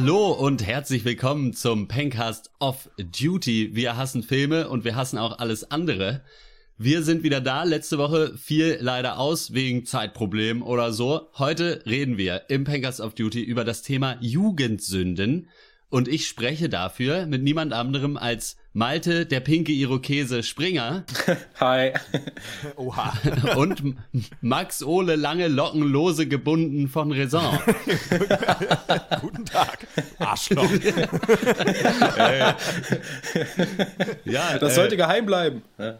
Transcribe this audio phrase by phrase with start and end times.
[0.00, 3.74] Hallo und herzlich willkommen zum Pencast of Duty.
[3.74, 6.22] Wir hassen Filme und wir hassen auch alles andere.
[6.76, 7.64] Wir sind wieder da.
[7.64, 11.28] Letzte Woche fiel leider aus wegen Zeitproblemen oder so.
[11.36, 15.48] Heute reden wir im Pencast of Duty über das Thema Jugendsünden.
[15.88, 21.02] Und ich spreche dafür mit niemand anderem als Malte, der pinke Irokese Springer.
[21.58, 21.94] Hi.
[22.76, 23.12] Oha.
[23.56, 23.96] Und
[24.40, 27.58] Max Ole lange Locken lose gebunden von Raison.
[29.20, 29.84] Guten Tag,
[30.20, 30.70] Arschloch.
[34.24, 35.62] ja, das äh, sollte geheim bleiben.
[35.76, 35.98] Ja,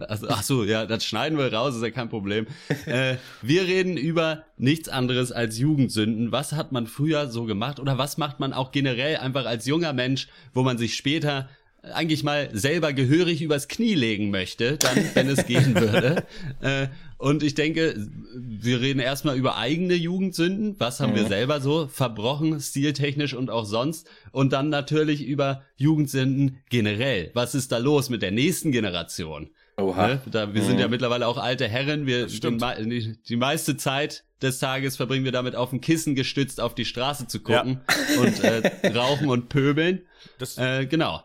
[0.00, 2.46] also, ach so, ja, das schneiden wir raus, ist ja kein Problem.
[2.86, 6.32] äh, wir reden über nichts anderes als Jugendsünden.
[6.32, 9.92] Was hat man früher so gemacht oder was macht man auch generell einfach als junger
[9.92, 11.48] Mensch, wo man sich später
[11.82, 16.24] eigentlich mal selber gehörig übers Knie legen möchte, dann, wenn es gehen würde.
[16.60, 17.94] Äh, und ich denke,
[18.34, 20.76] wir reden erstmal über eigene Jugendsünden.
[20.78, 21.16] Was haben mhm.
[21.16, 24.08] wir selber so verbrochen, stiltechnisch und auch sonst?
[24.32, 27.30] Und dann natürlich über Jugendsünden generell.
[27.34, 29.50] Was ist da los mit der nächsten Generation?
[29.76, 30.06] Oha.
[30.08, 30.20] Ne?
[30.30, 30.66] Da, wir mhm.
[30.66, 32.06] sind ja mittlerweile auch alte Herren.
[32.06, 36.74] Wir die, die, meiste Zeit des Tages verbringen wir damit auf dem Kissen gestützt auf
[36.74, 38.20] die Straße zu gucken ja.
[38.20, 40.02] und äh, rauchen und pöbeln.
[40.38, 41.22] Das, äh, genau.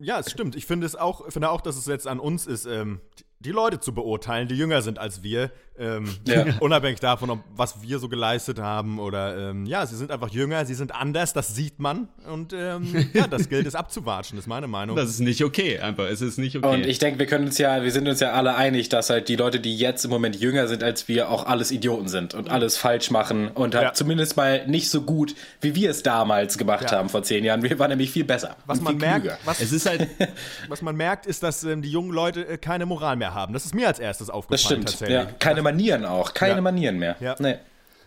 [0.00, 0.54] Ja, es stimmt.
[0.54, 3.00] Ich finde es auch, finde auch, dass es jetzt an uns ist, ähm,
[3.40, 6.44] die Leute zu beurteilen, die jünger sind als wir, ähm, ja.
[6.60, 10.64] unabhängig davon, ob, was wir so geleistet haben oder ähm, ja, sie sind einfach jünger,
[10.64, 14.66] sie sind anders, das sieht man und ähm, ja, das gilt es abzuwatschen, ist meine
[14.66, 14.96] Meinung.
[14.96, 16.66] Das ist nicht okay, einfach, es ist nicht okay.
[16.66, 19.28] Und ich denke, wir können uns ja, wir sind uns ja alle einig, dass halt
[19.28, 22.50] die Leute, die jetzt im Moment jünger sind als wir, auch alles Idioten sind und
[22.50, 23.92] alles falsch machen und halt ja.
[23.92, 26.98] zumindest mal nicht so gut, wie wir es damals gemacht ja.
[26.98, 27.62] haben vor zehn Jahren.
[27.62, 28.56] Wir waren nämlich viel besser.
[28.66, 30.08] Was man merkt, was, es ist halt,
[30.68, 33.52] was man merkt, ist, dass ähm, die jungen Leute äh, keine Moral mehr haben.
[33.52, 34.50] Das ist mir als erstes aufgefallen.
[34.50, 34.84] Das stimmt.
[34.86, 35.16] Tatsächlich.
[35.16, 35.26] Ja.
[35.38, 36.34] Keine Manieren auch.
[36.34, 36.60] Keine ja.
[36.60, 37.16] Manieren mehr.
[37.20, 37.36] Ja.
[37.38, 37.56] Nee.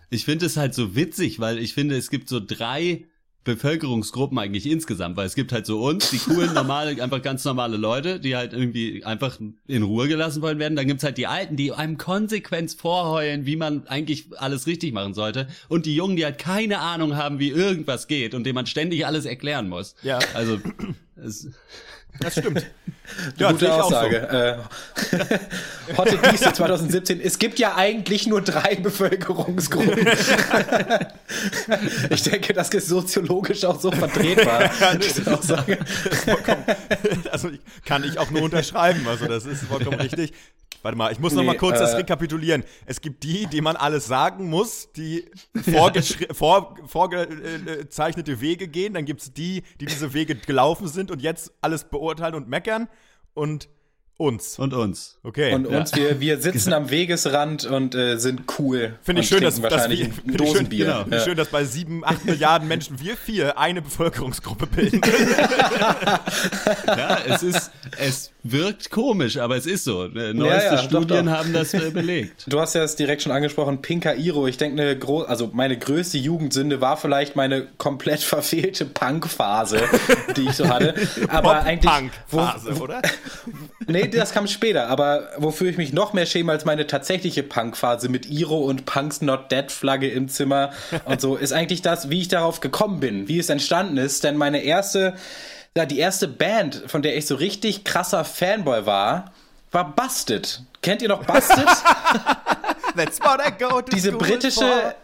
[0.10, 3.06] Ich finde es halt so witzig, weil ich finde, es gibt so drei
[3.44, 7.78] Bevölkerungsgruppen eigentlich insgesamt, weil es gibt halt so uns, die coolen, normale, einfach ganz normale
[7.78, 10.76] Leute, die halt irgendwie einfach in Ruhe gelassen wollen werden.
[10.76, 15.14] Dann gibt's halt die Alten, die einem konsequent vorheulen, wie man eigentlich alles richtig machen
[15.14, 15.48] sollte.
[15.70, 19.08] Und die Jungen, die halt keine Ahnung haben, wie irgendwas geht und dem man ständig
[19.08, 19.96] alles erklären muss.
[20.04, 20.20] Ja.
[20.36, 20.60] Also,
[21.16, 21.50] es,
[22.20, 22.66] das stimmt.
[23.38, 24.28] ja, Gute Aussage.
[24.30, 25.18] So.
[25.18, 27.22] Äh, Hotte Dieste 2017.
[27.24, 30.08] Es gibt ja eigentlich nur drei Bevölkerungsgruppen.
[32.10, 34.70] ich denke, das ist soziologisch auch so vertretbar.
[34.98, 35.78] diese Aussage.
[37.32, 37.50] Also
[37.86, 39.08] kann ich auch nur unterschreiben.
[39.08, 40.34] Also das ist vollkommen richtig.
[40.82, 42.64] Warte mal, ich muss nee, noch mal kurz äh, das rekapitulieren.
[42.86, 45.26] Es gibt die, die man alles sagen muss, die
[45.64, 46.76] vorgezeichnete vor,
[48.42, 48.94] Wege gehen.
[48.94, 52.88] Dann gibt es die, die diese Wege gelaufen sind und jetzt alles beurteilen und meckern.
[53.34, 53.70] Und
[54.22, 54.60] uns.
[54.60, 55.18] Und uns.
[55.24, 55.54] Okay.
[55.54, 58.94] Und uns, wir, wir sitzen am Wegesrand und äh, sind cool.
[59.02, 60.86] Finde ich schön, dass, dass wir, Dosenbier.
[60.86, 61.18] Schön, genau.
[61.18, 61.24] ja.
[61.24, 65.02] schön, dass bei sieben, acht Milliarden Menschen wir vier eine Bevölkerungsgruppe bilden.
[66.86, 70.08] ja, es ist, es wirkt komisch, aber es ist so.
[70.08, 71.40] Neueste ja, ja, Studien doch, doch.
[71.40, 72.46] haben das äh, belegt.
[72.48, 74.48] Du hast ja es direkt schon angesprochen, Pinker Iro.
[74.48, 79.82] Ich denke, eine groß, also meine größte Jugendsünde war vielleicht meine komplett verfehlte Punk-Phase,
[80.38, 80.96] die ich so hatte.
[81.28, 81.92] Aber eigentlich.
[81.92, 83.02] Punk-Phase, oder?
[83.88, 88.10] Nee, das kam später, aber wofür ich mich noch mehr schäme als meine tatsächliche Punk-Phase
[88.10, 90.72] mit Iro und Punks Not Dead Flagge im Zimmer
[91.06, 94.24] und so, ist eigentlich das, wie ich darauf gekommen bin, wie es entstanden ist.
[94.24, 95.14] Denn meine erste,
[95.76, 99.32] ja, die erste Band, von der ich so richtig krasser Fanboy war,
[99.72, 100.64] war Busted.
[100.82, 101.66] Kennt ihr noch Busted?
[102.96, 104.96] That's what I go to Diese britische, for.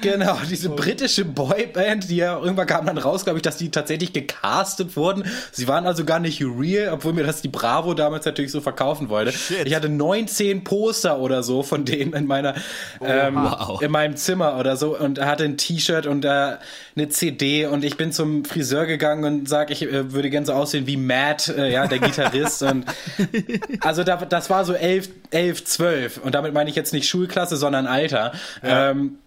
[0.00, 4.12] Genau, diese britische Boyband, die ja irgendwann kam dann raus, glaube ich, dass die tatsächlich
[4.12, 5.24] gecastet wurden.
[5.50, 9.08] Sie waren also gar nicht real, obwohl mir das die Bravo damals natürlich so verkaufen
[9.08, 9.32] wollte.
[9.32, 9.66] Shit.
[9.66, 12.54] Ich hatte 19 Poster oder so von denen in meiner
[13.00, 13.82] oh, ähm, wow.
[13.82, 16.56] in meinem Zimmer oder so und hatte ein T-Shirt und äh,
[16.96, 20.52] eine CD und ich bin zum Friseur gegangen und sag, ich äh, würde gerne so
[20.52, 22.86] aussehen wie Matt, äh, ja, der Gitarrist und
[23.80, 27.56] also da, das war so 11, 11, 12 und damit meine ich jetzt nicht Schulklasse,
[27.56, 28.32] sondern Alter.
[28.62, 28.90] Ja.
[28.90, 29.18] Ähm,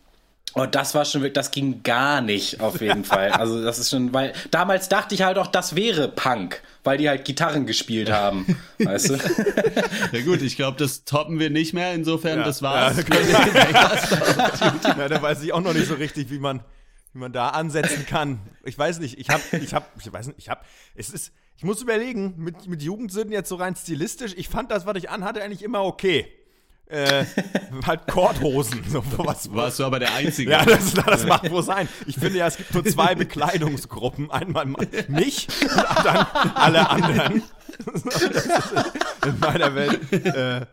[0.56, 3.32] und das war schon wirklich, das ging gar nicht auf jeden Fall.
[3.32, 7.10] Also das ist schon, weil damals dachte ich halt auch, das wäre Punk, weil die
[7.10, 9.18] halt Gitarren gespielt haben, weißt du?
[10.14, 11.94] Ja gut, ich glaube, das toppen wir nicht mehr.
[11.94, 12.96] Insofern, ja, das war's.
[14.86, 16.62] Ja, ja, da weiß ich auch noch nicht so richtig, wie man,
[17.12, 18.40] wie man da ansetzen kann.
[18.64, 19.20] Ich weiß nicht.
[19.20, 20.40] Ich habe, ich habe, ich weiß nicht.
[20.40, 20.62] Ich habe,
[20.96, 24.34] es ist, ich muss überlegen, mit mit Jugendsünden jetzt so rein stilistisch.
[24.38, 26.32] Ich fand das, was ich anhatte, eigentlich immer okay
[26.88, 27.26] äh,
[27.86, 28.84] halt Korthosen.
[28.88, 30.52] So, was, Warst du aber der Einzige.
[30.52, 31.88] Ja, das, das mag wohl sein.
[32.06, 34.30] Ich finde ja, es gibt nur zwei Bekleidungsgruppen.
[34.32, 34.66] Einmal
[35.08, 37.44] mich und dann alle anderen.
[39.26, 40.14] in meiner Welt.
[40.14, 40.66] Äh,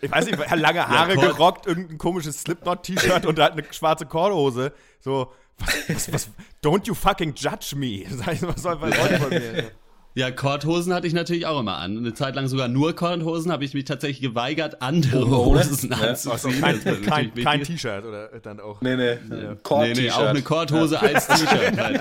[0.00, 4.72] ich weiß nicht, lange Haare Kord- gerockt, irgendein komisches Slipknot-T-Shirt und halt eine schwarze Korthose.
[5.00, 6.28] So, was, was, was,
[6.62, 8.04] don't you fucking judge me.
[8.10, 9.70] Sag ich, was soll Leute von mir?
[10.16, 11.98] Ja, Korthosen hatte ich natürlich auch immer an.
[11.98, 15.28] Eine Zeit lang sogar nur Korthosen, habe ich mich tatsächlich geweigert, andere?
[15.28, 15.96] Hosen Ja.
[15.98, 16.60] Also anzuziehen.
[16.60, 17.76] kein, war kein, kein wichtig.
[17.82, 18.80] T-Shirt oder dann auch.
[18.80, 19.16] Nee, nee.
[19.28, 21.76] Nee, nee, auch eine Korthose als T-Shirt.
[21.80, 22.00] halt.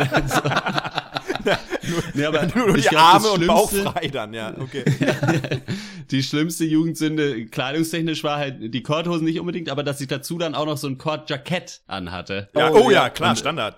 [2.13, 4.83] nee, aber Nur die glaub, Arme und Bauch frei dann, ja, okay.
[6.11, 10.53] Die schlimmste Jugendsünde kleidungstechnisch war halt die Korthosen nicht unbedingt, aber dass ich dazu dann
[10.53, 12.49] auch noch so ein Kordjackett anhatte.
[12.55, 13.09] Ja, Oh, oh, ja, ja.
[13.09, 13.77] klar, Und- Standard.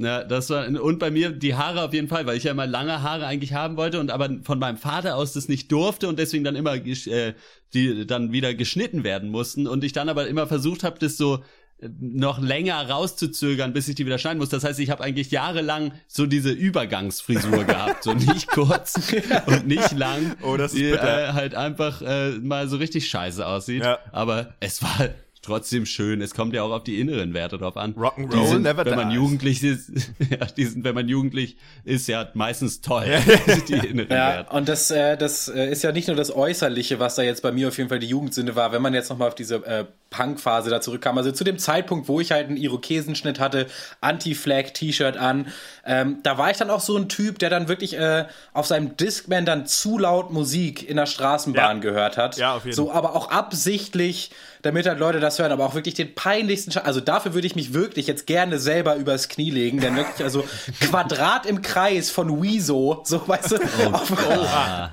[0.00, 2.68] Ja, das war und bei mir die Haare auf jeden Fall, weil ich ja immer
[2.68, 6.20] lange Haare eigentlich haben wollte und aber von meinem Vater aus das nicht durfte und
[6.20, 7.34] deswegen dann immer äh,
[7.74, 11.42] die dann wieder geschnitten werden mussten und ich dann aber immer versucht habe, das so
[11.80, 14.50] äh, noch länger rauszuzögern, bis ich die wieder schneiden muss.
[14.50, 19.12] Das heißt, ich habe eigentlich jahrelang so diese Übergangsfrisur gehabt, so nicht kurz
[19.46, 23.82] und nicht lang, Oh, das die äh, halt einfach äh, mal so richtig scheiße aussieht.
[23.82, 23.98] Ja.
[24.12, 25.08] Aber es war
[25.42, 26.20] trotzdem schön.
[26.22, 27.94] Es kommt ja auch auf die inneren Werte drauf an.
[27.94, 29.16] Rock'n'Roll Die sind, never wenn man dies.
[29.16, 29.90] jugendlich ist,
[30.30, 33.06] ja, die sind, wenn man jugendlich ist, ja meistens toll.
[33.68, 34.56] die inneren Ja, Werte.
[34.56, 37.52] und das, äh, das äh, ist ja nicht nur das Äußerliche, was da jetzt bei
[37.52, 40.70] mir auf jeden Fall die Jugendsünde war, wenn man jetzt nochmal auf diese äh, Punk-Phase
[40.70, 41.18] da zurückkam.
[41.18, 43.66] Also zu dem Zeitpunkt, wo ich halt einen Irokesenschnitt hatte,
[44.00, 45.48] Anti-Flag-T-Shirt an,
[45.84, 48.96] ähm, da war ich dann auch so ein Typ, der dann wirklich äh, auf seinem
[48.96, 51.82] Discman dann zu laut Musik in der Straßenbahn Ja.
[51.82, 52.36] gehört hat.
[52.36, 54.30] Ja, auf jeden So, aber auch absichtlich,
[54.62, 57.54] damit halt Leute das hören, aber auch wirklich den peinlichsten Sche Also dafür würde ich
[57.54, 60.44] mich wirklich jetzt gerne selber übers Knie legen, denn wirklich, also
[60.80, 63.56] Quadrat im Kreis von Wieso, so weißt du,
[63.92, 64.12] auf,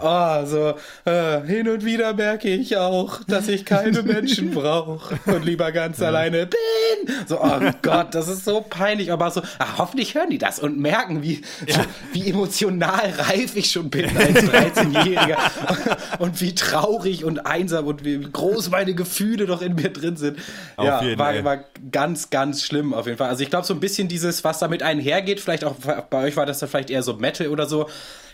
[0.01, 0.75] oh, so,
[1.09, 6.01] äh, hin und wieder merke ich auch, dass ich keine Menschen brauche und lieber ganz
[6.01, 7.15] alleine bin.
[7.27, 10.77] So, oh Gott, das ist so peinlich, aber so, ah, hoffentlich hören die das und
[10.77, 11.81] merken, wie, so,
[12.13, 15.37] wie emotional reif ich schon bin als 13-Jähriger
[16.19, 20.39] und wie traurig und einsam und wie groß meine Gefühle doch in mir drin sind.
[20.75, 23.29] Auf ja, jeden war, war ganz, ganz schlimm auf jeden Fall.
[23.29, 25.75] Also ich glaube so ein bisschen dieses, was damit einhergeht, vielleicht auch
[26.09, 27.87] bei euch war das dann vielleicht eher so Metal oder so,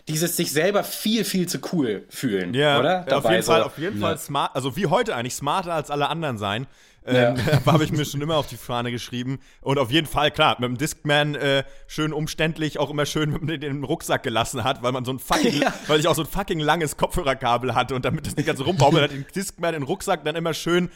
[0.08, 3.06] dieses sich selber viel, viel zu cool fühlen, Ja, oder?
[3.18, 3.52] auf jeden so.
[3.52, 6.68] Fall, auf jeden Fall smart, also wie heute eigentlich, smarter als alle anderen sein.
[7.04, 9.40] Ähm, habe ich mir schon immer auf die Fahne geschrieben.
[9.62, 13.64] Und auf jeden Fall, klar, mit dem Discman äh, schön umständlich, auch immer schön mit
[13.64, 15.74] dem den Rucksack gelassen hat, weil man so ein fucking, Ja.
[15.88, 18.66] weil ich auch so ein fucking langes Kopfhörerkabel hatte und damit das nicht ganz so
[18.66, 20.90] rumbaumelt, hat den Discman in den Rucksack dann immer schön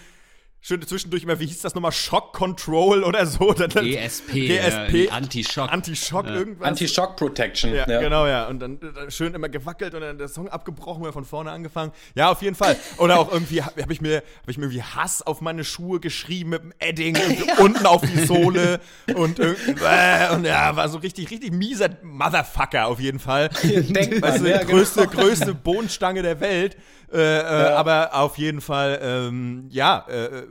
[0.65, 3.53] schön zwischendurch immer, wie hieß das nochmal, Shock Control oder so.
[3.53, 5.71] Dann- GSP, GSP, äh, Anti-Schock.
[5.71, 6.67] Anti-Shock, irgendwas.
[6.67, 7.75] Anti-Shock Protection.
[7.75, 8.47] Ja, genau, ja.
[8.47, 11.91] Und dann äh, schön immer gewackelt und dann der Song abgebrochen oder von vorne angefangen.
[12.15, 12.75] Ja, auf jeden Fall.
[12.97, 15.99] Oder auch irgendwie habe hab ich mir habe ich mir irgendwie Hass auf meine Schuhe
[15.99, 18.79] geschrieben mit dem Edding irgendwie unten auf die Sohle
[19.13, 23.49] und irgendwie äh, und ja, war so richtig richtig mieser Motherfucker auf jeden Fall.
[23.63, 25.21] Denkt man, Weißt du, ja, die größte genau.
[25.23, 26.75] größte Bohnenstange der Welt.
[27.11, 27.43] Äh, äh,
[27.73, 30.43] aber auf jeden Fall, ähm, ja, äh,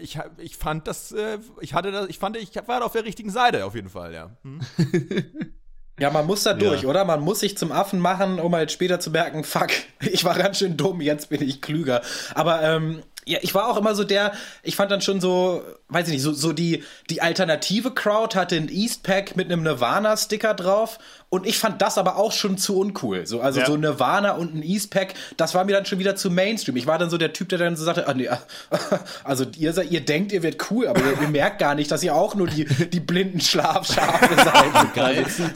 [0.00, 3.30] ich, ich fand das, äh, ich hatte das, ich fand, ich war auf der richtigen
[3.30, 4.30] Seite, auf jeden Fall, ja.
[4.42, 4.60] Hm?
[6.00, 6.88] Ja, man muss da durch, Ja.
[6.88, 7.04] oder?
[7.04, 9.70] Man muss sich zum Affen machen, um halt später zu merken, fuck,
[10.00, 12.02] ich war ganz schön dumm, jetzt bin ich klüger.
[12.34, 14.32] Aber ähm, ja, ich war auch immer so der,
[14.62, 18.56] ich fand dann schon so, weiß ich nicht, so, so die, die alternative Crowd hatte
[18.56, 20.98] ein Eastpack mit einem Nirvana-Sticker drauf
[21.30, 23.26] und ich fand das aber auch schon zu uncool.
[23.26, 23.66] So, also Ja.
[23.66, 26.76] so Nirvana und ein Eastpack, das war mir dann schon wieder zu Mainstream.
[26.76, 28.28] Ich war dann so der Typ, der dann so sagte, ah, nee,
[29.24, 32.02] also ihr, seid, ihr denkt, ihr werdet cool, aber ihr, ihr merkt gar nicht, dass
[32.02, 34.94] ihr auch nur die, die blinden Schlafschafe seid.
[34.94, 35.50] Geilsten.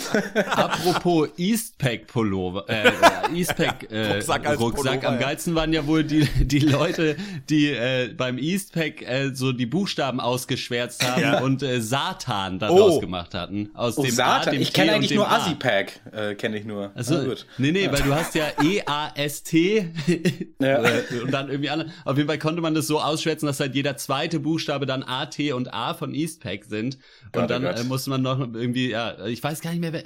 [0.50, 2.90] Apropos Eastpack Pullover, äh,
[3.34, 4.22] Eastpack äh,
[4.54, 7.16] Rucksack Am geilsten waren ja wohl die die Leute,
[7.48, 11.40] die äh, beim Eastpack äh, so die Buchstaben ausgeschwärzt haben Ja.
[11.40, 13.00] und äh, Satan daraus Oh.
[13.00, 13.70] gemacht hatten.
[13.74, 15.36] Aus Oh, dem A, Satan, dem ich kenne eigentlich nur A.
[15.36, 16.90] Assi-Pack, äh, kenne ich nur.
[16.94, 17.46] Also, Na gut.
[17.58, 19.88] nee, nee, weil du hast ja E-A-S-T
[20.60, 20.82] Ja.
[20.84, 21.86] äh, und dann irgendwie alle.
[22.04, 25.26] Auf jeden Fall konnte man das so ausschwärzen, dass halt jeder zweite Buchstabe dann A,
[25.26, 26.96] T und A von Eastpack sind.
[26.96, 29.92] Und Gott, oh dann äh, musste man noch irgendwie, ja, ich weiß gar nicht mehr,
[29.92, 30.04] wer.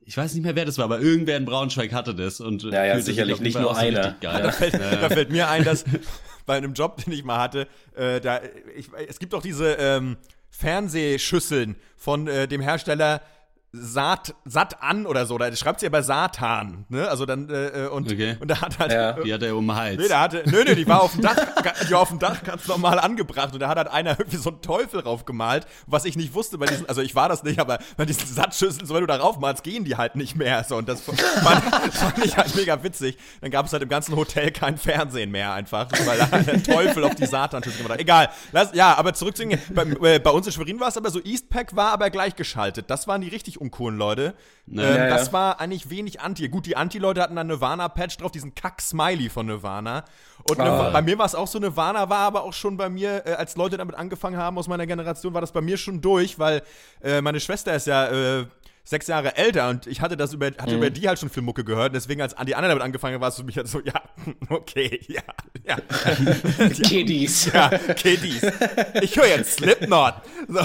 [0.00, 2.40] Ich weiß nicht mehr, wer das war, aber irgendwer in Braunschweig hatte das.
[2.40, 4.16] Und Ja, ja, sicherlich nicht nur einer.
[4.22, 5.84] Da fällt, da fällt mir ein, dass
[6.48, 8.40] bei einem Job, den ich mal hatte, äh, da,
[8.74, 10.16] ich, es gibt auch diese ähm,
[10.50, 13.22] Fernsehschüsseln von äh, dem Hersteller
[13.70, 17.06] Saat, Sat an oder so, da schreibt sie aber Satan, ne?
[17.06, 18.36] Also dann, äh, äh, und, Okay.
[18.40, 19.12] und da hat halt, Ja.
[19.12, 19.98] Die hat er um den Hals.
[20.00, 21.36] Nee, der hatte, nö, nö, die war auf dem Dach,
[21.86, 24.48] die war auf dem Dach ganz normal angebracht und da hat halt einer irgendwie so
[24.48, 27.78] einen Teufel raufgemalt, was ich nicht wusste bei diesen, also ich war das nicht, aber
[27.98, 30.88] bei diesen Satzschüsseln, so wenn du da raufmalst, gehen die halt nicht mehr, so und
[30.88, 33.18] das fand, fand ich halt mega witzig.
[33.42, 36.62] Dann gab es halt im ganzen Hotel kein Fernsehen mehr einfach, weil da halt der
[36.62, 38.00] Teufel auf die Satan-Schüssel gemacht hat.
[38.00, 40.96] Egal, lass, ja, aber zurück zu den, bei, äh, bei uns in Schwerin war es
[40.96, 44.34] aber so, Eastpack war aber gleichgeschaltet, das waren die richtig Drogenkuren, Leute.
[44.66, 45.08] Ja, ähm, ja.
[45.08, 46.48] Das war eigentlich wenig Anti.
[46.48, 50.04] Gut, die Anti-Leute hatten dann Nirvana-Patch drauf, diesen Kack-Smiley von Nirvana.
[50.48, 50.90] Und Ah.
[50.90, 53.56] Bei mir war es auch so, Nirvana war aber auch schon bei mir, äh, als
[53.56, 56.62] Leute damit angefangen haben aus meiner Generation, war das bei mir schon durch, weil
[57.02, 58.06] äh, meine Schwester ist ja
[58.40, 58.46] äh,
[58.88, 61.62] sechs Jahre älter und ich hatte das über, hatte über die halt schon viel Mucke
[61.62, 61.94] gehört.
[61.94, 64.00] Deswegen, als die anderen damit angefangen haben, war es für mich halt so, ja,
[64.48, 65.20] okay, ja,
[65.66, 65.76] ja.
[66.70, 67.50] Kiddies.
[67.58, 68.42] Ja, Kiddies.
[69.02, 70.14] Ich höre jetzt Slipknot.
[70.48, 70.60] So.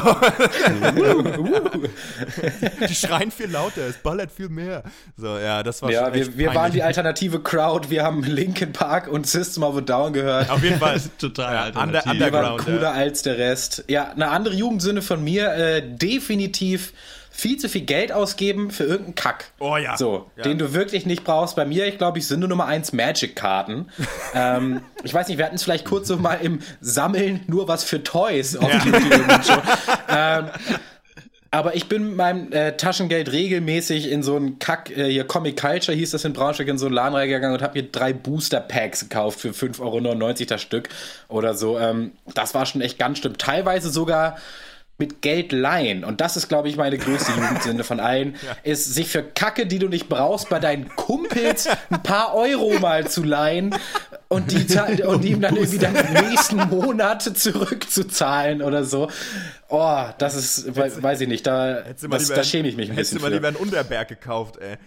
[2.87, 4.83] die schreien viel lauter, es ballert viel mehr.
[5.17, 7.89] So, ja, das war Ja, wir, wir waren die alternative Crowd.
[7.89, 10.49] Wir haben Linkin Park und System of a Down gehört.
[10.49, 11.01] Auf jeden Fall.
[11.17, 12.05] Total alternativ.
[12.11, 12.91] under- Wir waren Underground, cooler ja.
[12.91, 13.83] als der Rest.
[13.87, 16.93] Ja, eine andere Jugendsünde von mir, äh, definitiv
[17.35, 19.45] viel zu viel Geld ausgeben für irgendeinen Kack.
[19.59, 19.97] Oh ja.
[19.97, 20.43] So, Ja.
[20.43, 21.55] den du wirklich nicht brauchst.
[21.55, 23.89] Bei mir, ich glaube, ich Sünde Nummer eins Magic-Karten.
[24.35, 27.83] ähm, ich weiß nicht, wir hatten es vielleicht kurz so mal im Sammeln nur was
[27.83, 29.61] für Toys auf YouTube irgendwann schon.
[30.09, 30.45] ähm,
[31.49, 35.59] aber ich bin mit meinem äh, Taschengeld regelmäßig in so einen Kack, äh, hier Comic
[35.59, 38.59] Culture hieß das in Braunschweig, in so einen Laden reingegangen und habe mir drei Booster
[38.59, 40.89] Packs gekauft für 5,99 Euro das Stück
[41.29, 41.77] oder so.
[41.79, 43.37] Ähm, das war schon echt ganz schlimm.
[43.37, 44.37] Teilweise sogar
[44.99, 46.03] mit Geld leihen.
[46.03, 49.79] Und das ist, glaube ich, meine größte Jugendsünde von allen, ist sich für Kacke, die
[49.79, 53.75] du nicht brauchst, bei deinen Kumpels ein paar Euro mal zu leihen
[54.27, 54.65] und die,
[55.05, 59.09] und ihm dann irgendwie dann im nächsten Monat zurückzuzahlen oder so.
[59.69, 62.95] Oh, das ist, we- weiß ich nicht, da, Hättest das, da schäme ich mich ein
[62.95, 64.77] Hättest bisschen du mal lieber einen Unterberg gekauft, ey.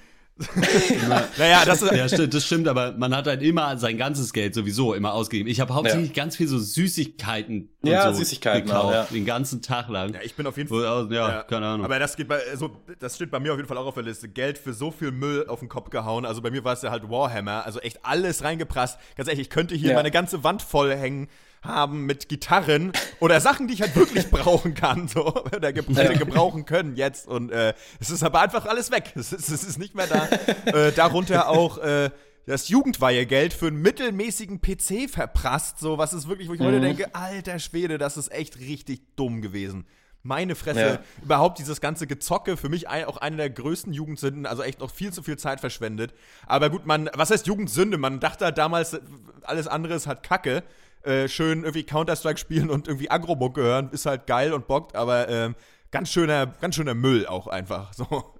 [1.38, 1.92] Naja, das ist.
[1.92, 5.48] Ja, stimmt, das stimmt, aber man hat halt immer sein ganzes Geld sowieso immer ausgegeben.
[5.48, 9.02] Ich habe hauptsächlich ganz viel so Süßigkeiten und Ja, so Süßigkeiten gekauft, auch, ja.
[9.04, 10.12] den ganzen Tag lang.
[10.14, 11.08] Ja, ich bin auf jeden Fall.
[11.10, 11.84] ja, keine Ahnung.
[11.86, 14.02] Aber das geht bei, also, das steht bei mir auf jeden Fall auch auf der
[14.02, 14.28] Liste.
[14.28, 16.26] Geld für so viel Müll auf den Kopf gehauen.
[16.26, 17.64] Also bei mir war es ja halt Warhammer.
[17.64, 18.98] Also echt alles reingeprasst.
[19.16, 19.96] Ganz ehrlich, ich könnte hier Ja.
[19.96, 21.28] meine ganze Wand voll hängen
[21.62, 26.16] haben mit Gitarren oder Sachen, die ich halt wirklich brauchen kann, so, oder ge hätte
[26.18, 27.26] gebrauchen können jetzt.
[27.26, 29.12] Und äh, es ist aber einfach alles weg.
[29.16, 30.28] Es ist, es ist nicht mehr da.
[30.66, 32.10] äh, darunter auch äh,
[32.46, 37.12] das Jugendweihegeld für einen mittelmäßigen PC verprasst, so was ist wirklich, wo ich heute denke,
[37.14, 39.84] alter Schwede, das ist echt richtig dumm gewesen.
[40.22, 40.98] Meine Fresse, Ja.
[41.22, 44.90] überhaupt dieses ganze Gezocke, für mich ein, auch eine der größten Jugendsünden, also echt noch
[44.90, 46.14] viel zu viel Zeit verschwendet.
[46.46, 47.96] Aber gut, man, was heißt Jugendsünde?
[47.96, 48.96] Man dachte halt damals,
[49.42, 50.64] alles andere ist halt Kacke.
[51.06, 55.28] Äh, schön irgendwie Counter-Strike spielen und irgendwie Agro-Mucke hören, ist halt geil und bockt, aber
[55.28, 55.54] ähm,
[55.90, 58.32] ganz schöner, ganz schöner Müll auch einfach, so.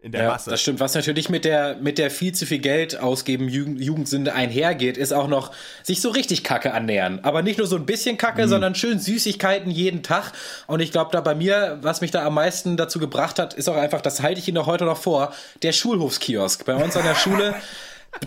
[0.00, 0.50] In der Ja, Masse.
[0.50, 0.78] das stimmt.
[0.78, 5.12] Was natürlich mit der, mit der viel zu viel Geld ausgeben Jugend, Jugendsünde einhergeht, ist
[5.12, 5.50] auch noch
[5.82, 7.18] sich so richtig Kacke annähern.
[7.24, 8.48] Aber nicht nur so ein bisschen Kacke, Mhm.
[8.48, 10.30] sondern schön Süßigkeiten jeden Tag.
[10.68, 13.68] Und ich glaube, da bei mir, was mich da am meisten dazu gebracht hat, ist
[13.68, 15.32] auch einfach, das halte ich Ihnen auch heute noch vor,
[15.64, 16.64] der Schulhofskiosk.
[16.64, 17.56] Bei uns an der Schule.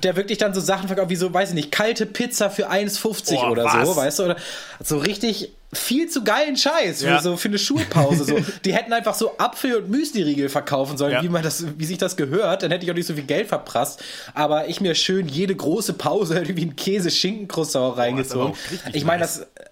[0.03, 3.37] Der wirklich dann so Sachen verkauft, wie so, weiß ich nicht, kalte Pizza für 1,50
[3.43, 3.87] Oh, oder was?
[3.87, 4.23] so, weißt du?
[4.23, 4.35] Oder
[4.83, 7.17] so richtig viel zu geilen Scheiß Ja.
[7.17, 8.25] für, so, für eine Schulpause.
[8.25, 8.37] So.
[8.65, 11.23] Die hätten einfach so Apfel- und Müsli-Riegel verkaufen sollen, Ja.
[11.23, 13.47] wie man das, wie sich das gehört, dann hätte ich auch nicht so viel Geld
[13.47, 14.01] verprasst.
[14.33, 18.53] Aber ich mir schön jede große Pause irgendwie einen Käse-Schinken-Croissant reingezogen.
[18.71, 19.39] richtig ich meine, nice.
[19.39, 19.65] das,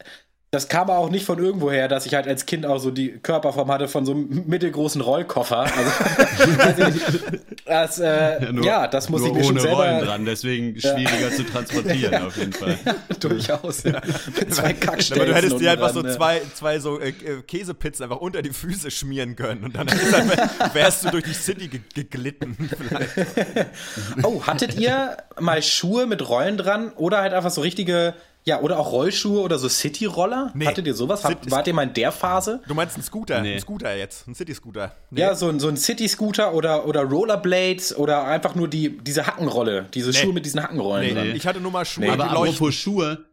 [0.51, 3.72] das kam auch nicht von irgendwoher, dass ich halt als Kind auch so die Körperform
[3.72, 5.68] hatte von so einem mittelgroßen Rollkoffer.
[6.58, 6.84] Also,
[7.65, 11.32] das, äh, ja, das muss nur ich mir schon ohne Rollen selber dran, deswegen schwieriger
[11.32, 12.79] zu transportieren auf jeden Fall.
[13.20, 13.84] durchaus.
[13.84, 14.01] Ja.
[14.39, 15.22] Mit zwei Kackstellen.
[15.22, 18.50] Aber du hättest dir einfach so zwei, zwei so äh, äh, Käsepizzen einfach unter die
[18.50, 19.86] Füße schmieren können und dann
[20.74, 22.58] wärst du durch die City ge geglitten.
[22.75, 23.70] Vielleicht.
[24.24, 28.15] Oh, hattet ihr mal Schuhe mit Rollen dran oder halt einfach so richtige,
[28.46, 30.51] ja, oder auch Rollschuhe oder so City-Roller?
[30.55, 30.65] Nee.
[30.65, 31.22] Hattet ihr sowas?
[31.22, 32.62] City- wart ihr mal in der Phase?
[32.67, 33.41] Du meinst einen Scooter?
[33.41, 33.55] Nee.
[33.55, 34.91] Ein Scooter jetzt, ein City-Scooter.
[35.12, 35.22] Nee.
[35.22, 39.88] Ja, so ein, so ein City-Scooter oder, oder Rollerblades oder einfach nur die, diese Hackenrolle,
[39.93, 41.36] diese Schuhe mit diesen Hackenrollen Nee, dran.
[41.36, 42.15] ich hatte nur mal Schuhe, Nee.
[42.15, 42.55] die Aber leuchten.
[42.55, 43.25] apropos Schuhe,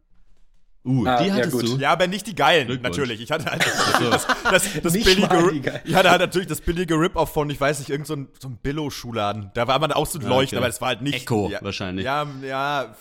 [0.85, 1.63] uh, Ah, die ja, hattest gut.
[1.67, 1.77] du.
[1.77, 3.19] Ja, aber nicht die geilen, natürlich.
[3.21, 3.65] Ich hatte halt
[4.11, 5.81] das, das, das billige.
[5.85, 8.49] Ich hatte halt natürlich das billige Rip-Off von, ich weiß nicht, irgend so ein, so
[8.49, 9.51] ein Billo-Schuhladen.
[9.53, 10.63] Da war man auch so leuchten, okay.
[10.63, 11.15] aber es war halt nicht.
[11.23, 12.05] Echo ja, wahrscheinlich.
[12.05, 12.93] Ja, ja,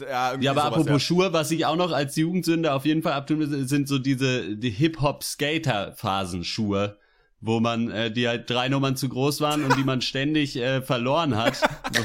[0.00, 0.98] ja, Ja, aber sowas, apropos ja.
[1.00, 4.70] Schuhe, was ich auch noch als Jugendsünde auf jeden Fall abtun, sind so diese die
[4.70, 6.96] Hip-Hop-Skater-Phasenschuhe,
[7.40, 10.80] wo man, äh, die halt drei Nummern zu groß waren und die man ständig äh,
[10.82, 11.56] verloren hat.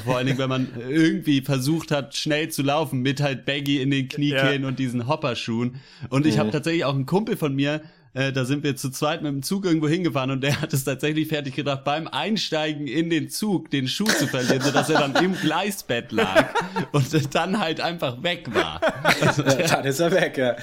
[0.06, 3.92] Vor allen Dingen, wenn man irgendwie versucht hat, schnell zu laufen mit halt Baggy in
[3.92, 4.68] den Kniekehlen Ja.
[4.68, 5.76] und diesen Hopperschuhen.
[6.10, 7.82] Und ich habe tatsächlich auch einen Kumpel von mir,
[8.14, 10.84] äh, da sind wir zu zweit mit dem Zug irgendwo hingefahren und der hat es
[10.84, 15.16] tatsächlich fertig gedacht, beim Einsteigen in den Zug den Schuh zu verlieren, sodass er dann
[15.24, 16.54] im Gleisbett lag
[16.92, 18.82] und dann halt einfach weg war.
[19.22, 20.56] Also, dann ist er weg, ja.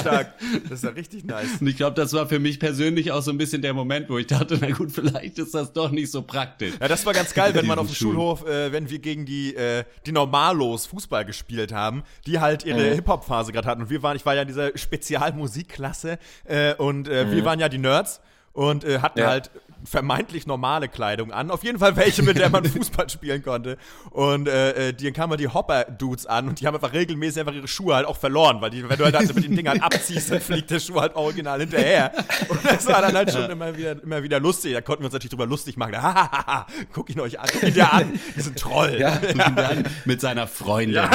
[0.00, 0.34] Stark.
[0.64, 1.60] Das ist ja richtig nice.
[1.60, 4.18] und ich glaube, das war für mich persönlich auch so ein bisschen der Moment, wo
[4.18, 6.74] ich dachte, na gut, vielleicht ist das doch nicht so praktisch.
[6.80, 7.94] Ja, das war ganz geil, wenn man auf dem.
[7.94, 12.82] Schulhof, äh, wenn wir gegen die, äh, die Normalos Fußball gespielt haben, die halt ihre
[12.94, 13.82] Hip-Hop-Phase gerade hatten.
[13.82, 17.68] Und wir waren, ich war ja in dieser Spezialmusikklasse äh, und äh, wir waren ja
[17.68, 18.20] die Nerds.
[18.52, 19.28] und äh, hatten Ja.
[19.28, 19.50] halt
[19.84, 21.50] vermeintlich normale Kleidung an.
[21.50, 23.78] Auf jeden Fall welche, mit der man Fußball spielen konnte.
[24.10, 27.68] Und äh, äh, die kamen die Hopper-Dudes an und die haben einfach regelmäßig einfach ihre
[27.68, 30.40] Schuhe halt auch verloren, weil die, wenn du halt also mit den Dingern abziehst, dann
[30.40, 32.12] fliegt der Schuh halt original hinterher.
[32.48, 34.74] Und das war dann halt schon immer wieder, immer wieder lustig.
[34.74, 35.96] Da konnten wir uns natürlich drüber lustig machen.
[35.96, 38.96] Hahaha, guck ihn euch an, guck ihn dir an, die sind Troll.
[38.98, 39.16] Ja.
[39.16, 41.08] Dann mit seiner Freundin.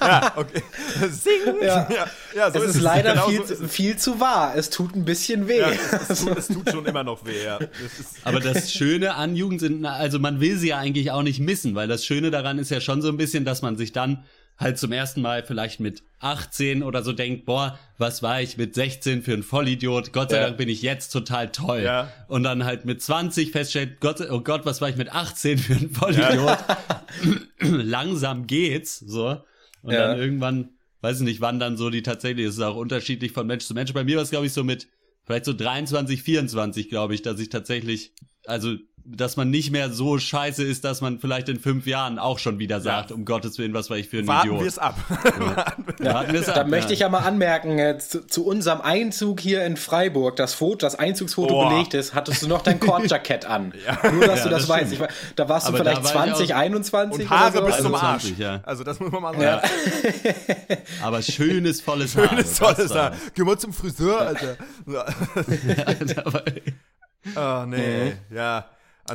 [0.00, 0.62] Ja, okay.
[1.10, 1.60] Sing!
[1.60, 1.88] Ja.
[1.90, 4.54] ja, ja so es ist ist leider Genau viel, so ist zu, viel zu wahr.
[4.56, 5.60] Es tut ein bisschen weh.
[5.60, 7.58] Ja, es, es, tut, es tut schon immer noch weh, ja.
[7.58, 11.22] Das ist, Aber das Schöne an Jugend sind, also man will sie ja eigentlich auch
[11.22, 13.92] nicht missen, weil das Schöne daran ist ja schon so ein bisschen, dass man sich
[13.92, 14.24] dann
[14.58, 18.74] halt zum ersten Mal vielleicht mit 18 oder so denkt, boah, was war ich mit
[18.76, 20.12] 16 für ein Vollidiot?
[20.12, 20.44] Gott sei Ja.
[20.44, 21.82] Dank bin ich jetzt total toll.
[21.82, 22.12] Ja.
[22.28, 25.74] Und dann halt mit 20 feststellt, Gott, oh Gott, was war ich mit 18 für
[25.74, 26.58] ein Vollidiot?
[27.60, 29.42] Langsam geht's, so.
[29.82, 30.08] Und Ja.
[30.08, 33.46] dann irgendwann, weiß ich nicht, wann dann so die tatsächlich, es ist auch unterschiedlich von
[33.46, 33.92] Mensch zu Mensch.
[33.92, 34.86] Bei mir war es, glaube ich, so mit
[35.24, 38.12] vielleicht so 23, 24, glaube ich, dass ich tatsächlich,
[38.46, 42.38] also, dass man nicht mehr so scheiße ist, dass man vielleicht in fünf Jahren auch
[42.38, 44.60] schon wieder sagt, um Gottes Willen, was war ich für ein warten Idiot.
[44.60, 44.96] wir es ab.
[45.98, 46.92] Warten wir's Da ab, möchte ja.
[46.94, 50.94] ich ja mal anmerken, äh, zu, zu unserem Einzug hier in Freiburg, das Foto, das
[50.94, 51.70] Einzugsfoto Boah.
[51.70, 53.72] belegt ist, hattest du noch dein Kordjackett an.
[54.12, 55.00] Nur, dass Ja, du das, das weißt.
[55.00, 57.66] war- da warst du Aber da vielleicht war ich 20, auch- 21 Und Haare oder
[57.66, 57.82] bis so.
[57.82, 58.04] zum Arsch.
[58.24, 58.60] 21, ja.
[58.64, 59.68] Also das muss man mal sagen.
[61.02, 62.28] Aber schönes, volles Haar.
[62.28, 63.12] Schönes, war- Haar.
[63.34, 64.56] Geh mal zum Friseur, Alter.
[66.24, 66.44] Aber-
[67.36, 68.66] oh, nee, ja.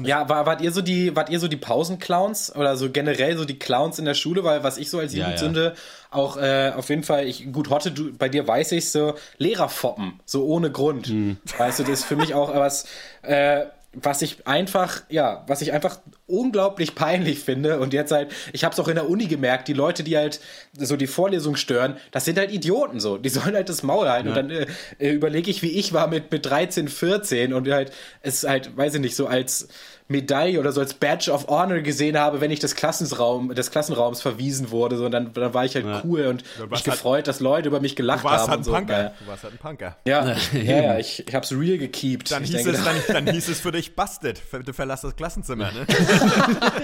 [0.03, 3.45] Ja, war, wart ihr so die, wart ihr so die Pausenclowns oder so generell so
[3.45, 4.43] die Clowns in der Schule?
[4.43, 5.75] Weil was ich so als Ja, Jugendsünde
[6.11, 10.19] auch äh, auf jeden Fall, ich gut Hotte, du, bei dir weiß ich so Lehrerfoppen,
[10.25, 11.07] so ohne Grund.
[11.07, 11.37] Hm.
[11.57, 12.85] Weißt du, das ist für mich auch was,
[13.21, 17.79] äh, was ich einfach, ja, was ich einfach unglaublich peinlich finde.
[17.79, 20.39] Und jetzt halt, ich habe es auch in der Uni gemerkt, die Leute, die halt
[20.77, 24.29] so die Vorlesung stören, das sind halt Idioten so, die sollen halt das Maul halten.
[24.29, 24.67] Und dann äh,
[24.99, 27.91] äh, überlege ich, wie ich war mit mit 13, 14 und halt
[28.21, 29.67] es halt, weiß ich nicht, so als
[30.09, 34.21] Medaille oder so als Badge of Honor gesehen habe, wenn ich des Klassenraum, des Klassenraums
[34.21, 37.39] verwiesen wurde, so, und dann, dann war ich halt cool und mich halt- gefreut, dass
[37.41, 38.71] Leute über mich gelacht du warst haben halt und ein so.
[38.73, 38.97] Punker.
[38.97, 39.11] Naja.
[39.19, 39.97] Du warst halt ein Punker.
[40.07, 42.31] Ja, ja, ja, ich, ich hab's real gekeept.
[42.31, 44.41] Dann ich hieß, denke, es, dann, dann hieß es für dich Busted.
[44.65, 45.85] Du verlass das Klassenzimmer, ne?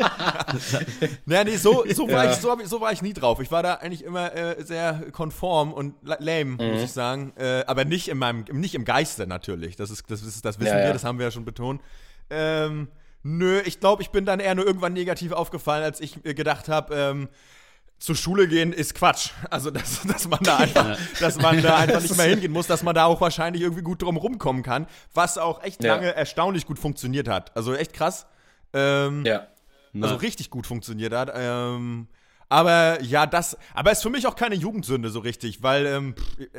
[1.25, 2.31] naja, nee, so, so, war Ja.
[2.31, 3.39] ich, so, so war ich nie drauf.
[3.39, 6.73] Ich war da eigentlich immer äh, sehr konform und la- lame, Mhm.
[6.73, 7.33] muss ich sagen.
[7.37, 9.75] Äh, aber nicht, in meinem, nicht im Geiste natürlich.
[9.75, 10.93] Das, ist, das, ist, das wissen Ja, wir, ja.
[10.93, 11.81] das haben wir ja schon betont.
[12.29, 12.87] Ähm,
[13.23, 16.69] nö, ich glaube, ich bin dann eher nur irgendwann negativ aufgefallen, als ich äh, gedacht
[16.69, 17.29] habe, ähm,
[17.99, 19.29] zur Schule gehen ist Quatsch.
[19.49, 22.83] Also, dass, dass man da einfach, dass man da einfach nicht mehr hingehen muss, dass
[22.83, 25.95] man da auch wahrscheinlich irgendwie gut drum rumkommen kann, was auch echt Ja.
[25.95, 27.55] lange erstaunlich gut funktioniert hat.
[27.55, 28.25] Also echt krass.
[28.73, 29.47] Ähm, ja.
[30.01, 31.31] also richtig gut funktioniert hat.
[31.33, 32.07] Ähm,
[32.53, 36.13] aber ja, das, aber ist für mich auch keine Jugendsünde so richtig, weil ähm,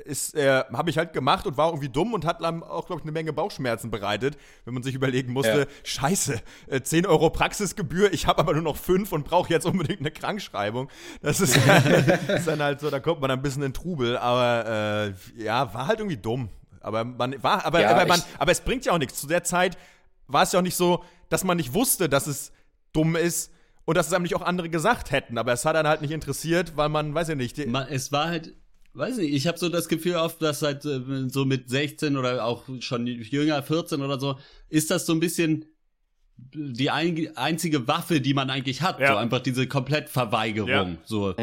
[0.04, 2.98] ist, äh, habe ich halt gemacht und war irgendwie dumm und hat dann auch, glaube
[2.98, 5.66] ich, eine Menge Bauchschmerzen bereitet, wenn man sich überlegen musste, Ja.
[5.84, 10.00] scheiße, äh, 10 Euro Praxisgebühr, ich habe aber nur noch 5 und brauche jetzt unbedingt
[10.00, 10.90] eine Krankschreibung.
[11.22, 11.56] Das ist,
[12.28, 15.86] ist dann halt so, da kommt man ein bisschen in Trubel, aber äh, ja, war
[15.86, 16.48] halt irgendwie dumm.
[16.80, 19.20] Aber man war, aber, Ja, aber, man, aber es bringt ja auch nichts.
[19.20, 19.78] Zu der Zeit
[20.26, 22.50] war es ja auch nicht so, dass man nicht wusste, dass es
[22.92, 23.52] dumm ist
[23.84, 25.38] und dass es einem nicht auch andere gesagt hätten.
[25.38, 28.26] Aber es hat dann halt nicht interessiert, weil man, weiß ja nicht, Man, es war
[28.26, 28.54] halt,
[28.94, 32.44] weiß nicht, ich habe so das Gefühl oft, dass halt äh, so mit 16 oder
[32.44, 35.66] auch schon jünger, 14 oder so, ist das so ein bisschen
[36.36, 38.98] die ein, einzige Waffe, die man eigentlich hat.
[38.98, 39.12] Ja.
[39.12, 40.68] So einfach diese Komplettverweigerung.
[40.68, 40.96] Ja.
[41.04, 41.34] So.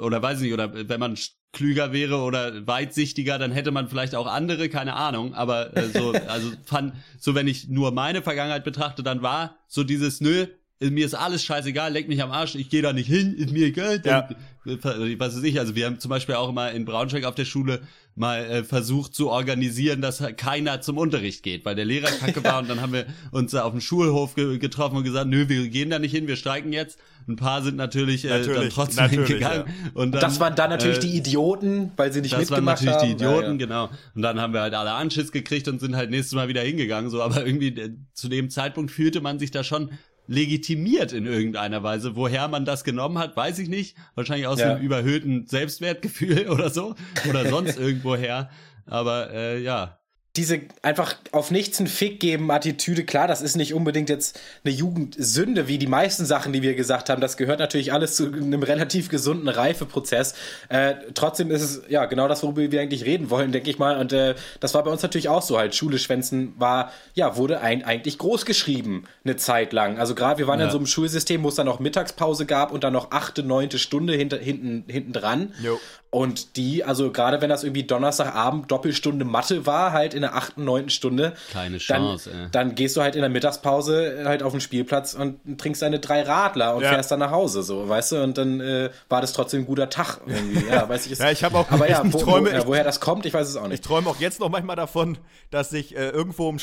[0.00, 1.16] Oder weiß nicht, oder wenn man
[1.52, 5.34] klüger wäre oder weitsichtiger, dann hätte man vielleicht auch andere, keine Ahnung.
[5.34, 9.82] Aber äh, so, also fand, so wenn ich nur meine Vergangenheit betrachte, dann war so
[9.82, 10.46] dieses, nö,
[10.80, 13.66] mir ist alles scheißegal, leck mich am Arsch, ich gehe da nicht hin, ist mir
[13.66, 14.02] egal.
[14.04, 14.28] Ja.
[14.64, 17.34] Dann, äh, was weiß ich, also wir haben zum Beispiel auch immer in Braunschweig auf
[17.34, 17.80] der Schule
[18.14, 22.58] mal äh, versucht zu organisieren, dass keiner zum Unterricht geht, weil der Lehrer kacke war
[22.62, 25.68] und dann haben wir uns da auf dem Schulhof ge getroffen und gesagt, nö, wir
[25.68, 26.98] gehen da nicht hin, wir streiken jetzt.
[27.28, 29.64] Ein paar sind natürlich, äh, dann Natürlich, trotzdem natürlich, hingegangen.
[29.94, 32.84] Und dann, Das waren dann natürlich äh, die Idioten, weil sie nicht das waren mitgemacht
[32.84, 33.18] natürlich haben.
[33.18, 33.56] die Idioten, Ja, ja.
[33.56, 33.90] genau.
[34.14, 37.10] Und dann haben wir halt alle Anschiss gekriegt und sind halt nächstes Mal wieder hingegangen.
[37.10, 39.90] So, aber irgendwie äh, zu dem Zeitpunkt fühlte man sich da schon
[40.26, 42.16] legitimiert in irgendeiner Weise.
[42.16, 43.96] Woher man das genommen hat, weiß ich nicht.
[44.14, 44.74] Wahrscheinlich aus Ja.
[44.74, 46.94] einem überhöhten Selbstwertgefühl oder so.
[47.28, 48.50] Oder sonst irgendwoher.
[48.86, 49.98] Aber äh, ja.
[50.36, 54.74] Diese einfach auf nichts einen Fick geben Attitüde, klar, das ist nicht unbedingt jetzt eine
[54.74, 57.20] Jugendsünde, wie die meisten Sachen, die wir gesagt haben.
[57.20, 60.34] Das gehört natürlich alles zu einem relativ gesunden Reifeprozess.
[60.68, 63.98] Äh, trotzdem ist es ja genau das, worüber wir eigentlich reden wollen, denke ich mal.
[63.98, 65.74] Und äh, das war bei uns natürlich auch so halt.
[65.74, 69.98] Schule schwänzen war, ja, wurde ein, eigentlich groß geschrieben eine Zeit lang.
[69.98, 70.66] Also gerade wir waren ja.
[70.66, 73.78] In so einem Schulsystem, wo es dann noch Mittagspause gab und dann noch achte, neunte
[73.78, 75.54] Stunde hinter, hinten, hinten dran.
[75.62, 75.78] Jo.
[76.16, 80.64] Und die, also gerade wenn das irgendwie Donnerstagabend Doppelstunde Mathe war, halt in der achten,
[80.64, 81.34] neunten Stunde.
[81.52, 82.48] Keine Chance, dann, ey.
[82.52, 86.22] dann gehst du halt in der Mittagspause halt auf den Spielplatz und trinkst deine drei
[86.22, 86.88] Radler und Ja.
[86.88, 88.22] fährst dann nach Hause, so, weißt du?
[88.22, 90.66] Und dann äh, war das trotzdem ein guter Tag irgendwie.
[90.66, 91.12] Ja, weiß ich.
[91.16, 93.00] Ist, Ja, ich hab auch- aber ja, ich wo, träume- wo, ja, ich- woher das
[93.00, 93.84] kommt, ich weiß es auch Ich nicht.
[93.84, 95.18] träume auch jetzt noch manchmal davon,
[95.50, 96.58] dass ich äh, irgendwo im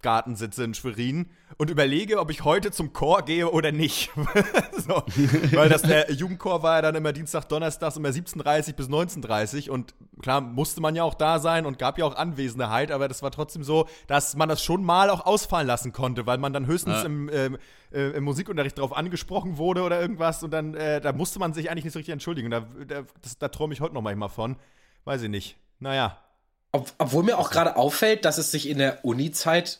[0.00, 4.10] Schlossgarten sitze in Schwerin und überlege, ob ich heute zum Chor gehe oder nicht.
[4.76, 5.02] so.
[5.56, 9.94] Weil das der Jugendchor war ja dann immer Dienstag, Donnerstags immer 17.30 bis 19.30 und
[10.22, 13.32] klar musste man ja auch da sein und gab ja auch Anwesenheit, aber das war
[13.32, 16.98] trotzdem so, dass man das schon mal auch ausfallen lassen konnte, weil man dann höchstens
[16.98, 17.02] Ja.
[17.06, 17.58] im, ähm,
[17.92, 21.70] äh, im Musikunterricht darauf angesprochen wurde oder irgendwas und dann äh, da musste man sich
[21.70, 22.50] eigentlich nicht so richtig entschuldigen.
[22.50, 24.56] Da, da, das- da träume ich heute noch manchmal von.
[25.04, 25.56] Weiß ich nicht.
[25.80, 26.18] Naja.
[26.72, 29.78] Ob, obwohl mir auch gerade auffällt, dass es sich in der Uni-Zeit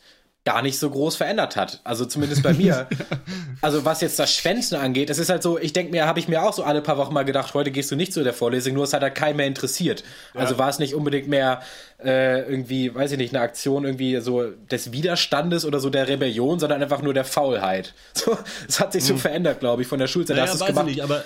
[0.48, 1.82] gar nicht so groß verändert hat.
[1.84, 2.88] Also zumindest bei mir.
[3.60, 6.26] also was jetzt das Schwänzen angeht, es ist halt so, ich denke mir, habe ich
[6.26, 8.72] mir auch so alle paar Wochen mal gedacht, heute gehst du nicht zu der Vorlesung,
[8.72, 10.04] nur es hat halt keinen mehr interessiert.
[10.32, 11.60] Also war es nicht unbedingt mehr
[12.02, 16.58] äh, irgendwie, weiß ich nicht, eine Aktion irgendwie so des Widerstandes oder so der Rebellion,
[16.58, 17.92] sondern einfach nur der Faulheit.
[18.14, 20.36] So, es hat sich so verändert, glaube ich, von der Schulzeit.
[20.38, 20.86] Naja, Hast weiß ich gemacht?
[20.86, 21.24] nicht, aber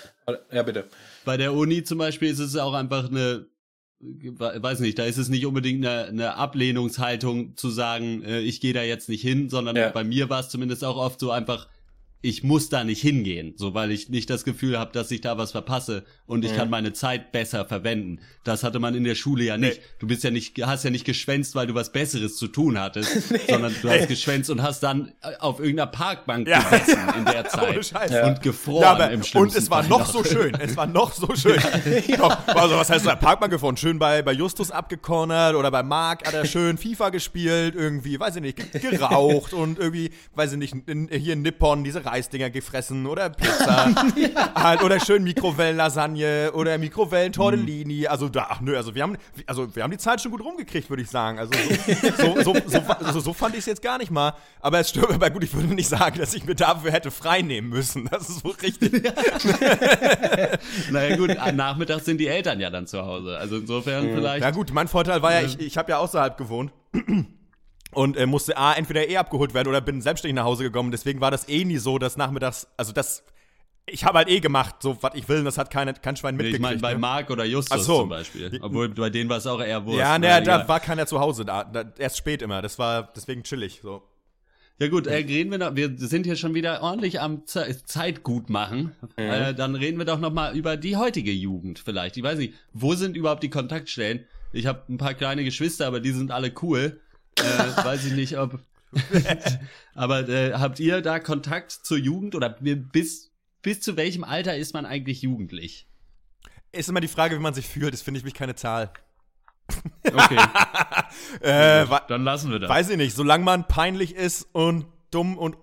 [0.51, 0.85] ja, bitte.
[1.25, 3.47] bei der Uni zum Beispiel ist es auch einfach eine,
[4.03, 8.73] weiß nicht, da ist es nicht unbedingt eine, eine Ablehnungshaltung zu sagen, äh, ich gehe
[8.73, 9.91] da jetzt nicht hin, sondern Ja.
[9.91, 11.69] bei mir war es zumindest auch oft so einfach,
[12.25, 15.37] ich muss da nicht hingehen, so weil ich nicht das Gefühl habe, dass ich da
[15.39, 18.21] was verpasse und ich kann meine Zeit besser verwenden.
[18.45, 19.81] Das hatte man in der Schule ja nicht.
[19.99, 23.11] Du bist ja nicht, hast ja nicht geschwänzt, weil du was Besseres zu tun hattest,
[23.49, 26.61] sondern du hast geschwänzt und hast dann äh, auf irgendeiner Parkbank Ja.
[26.63, 28.27] gesessen in der Zeit Scheiß.
[28.29, 30.55] und gefroren Ja, aber, im und es war noch so schön.
[30.55, 31.61] Es war noch so schön.
[32.19, 33.17] Doch, also, was heißt da?
[33.17, 33.77] Parkbank gefahren?
[33.77, 38.37] Schön bei, bei Justus abgecornert oder bei Marc hat er schön FIFA gespielt, irgendwie, weiß
[38.37, 43.07] ich nicht, geraucht und irgendwie, weiß ich nicht, in, hier in Nippon diese Reisdinger gefressen
[43.07, 43.91] oder Pizza.
[44.55, 48.07] halt, oder schön Mikrowellenlasagne oder Mikrowellen-Tortellini.
[48.07, 50.91] Also, da, ach nö, also wir haben, also wir haben die Zeit schon gut rumgekriegt,
[50.91, 51.39] würde ich sagen.
[51.39, 51.53] Also,
[52.19, 54.35] so, so, so, so, also, so fand ich es jetzt gar nicht mal.
[54.61, 57.43] Aber es stimmt, aber gut, ich würde nicht sagen, dass ich mir dafür hätte frei
[57.43, 58.09] nehmen müssen.
[58.11, 58.93] Das ist wohl richtig.
[60.91, 63.39] Naja gut, am Nachmittag sind die Eltern ja dann zu Hause.
[63.39, 64.43] Also insofern vielleicht.
[64.43, 66.73] Ja gut, mein Vorteil war ja, ich, ich habe ja außerhalb gewohnt
[67.93, 70.91] und äh, musste A, entweder eh abgeholt werden oder bin selbstständig nach Hause gekommen.
[70.91, 73.25] Deswegen war das eh nie so, dass nachmittags, also das,
[73.87, 76.37] ich habe halt eh gemacht, so was ich will, und das hat keine, kein Schwein
[76.37, 76.81] Nee, ich mitgekriegt.
[76.81, 76.99] meine bei ne?
[76.99, 78.01] Marc oder Justus so.
[78.01, 78.59] zum Beispiel.
[78.63, 79.99] Obwohl bei denen war es auch eher Wurst.
[79.99, 82.63] ja, Naja, ne, da war keiner zu Hause, da, da, erst spät immer.
[82.63, 83.81] Das war deswegen chillig.
[83.83, 84.03] So.
[84.79, 88.51] Ja gut, äh, reden wir noch, wir sind hier schon wieder ordentlich am Ze Zeitgut
[88.51, 88.97] machen.
[89.17, 92.17] Äh, dann reden wir doch noch mal über die heutige Jugend vielleicht.
[92.17, 94.25] Ich weiß nicht, wo sind überhaupt die Kontaktstellen?
[94.53, 97.01] Ich habe ein paar kleine Geschwister, aber die sind alle cool.
[97.39, 97.43] Äh,
[97.85, 98.59] weiß ich nicht, ob.
[99.95, 103.31] aber äh, habt ihr da Kontakt zur Jugend oder bis
[103.63, 105.87] bis zu welchem Alter ist man eigentlich jugendlich?
[106.73, 107.93] Ist immer die Frage, wie man sich fühlt.
[107.95, 108.91] Das finde ich mich keine Zahl.
[110.05, 110.37] Okay,
[111.41, 112.69] Äh, dann lassen wir das.
[112.69, 113.15] weiß ich nicht.
[113.17, 115.57] Solange man peinlich ist und dumm und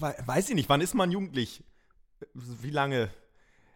[0.00, 0.68] we- weiß ich nicht.
[0.68, 1.62] Wann ist man jugendlich?
[2.34, 3.08] Wie lange?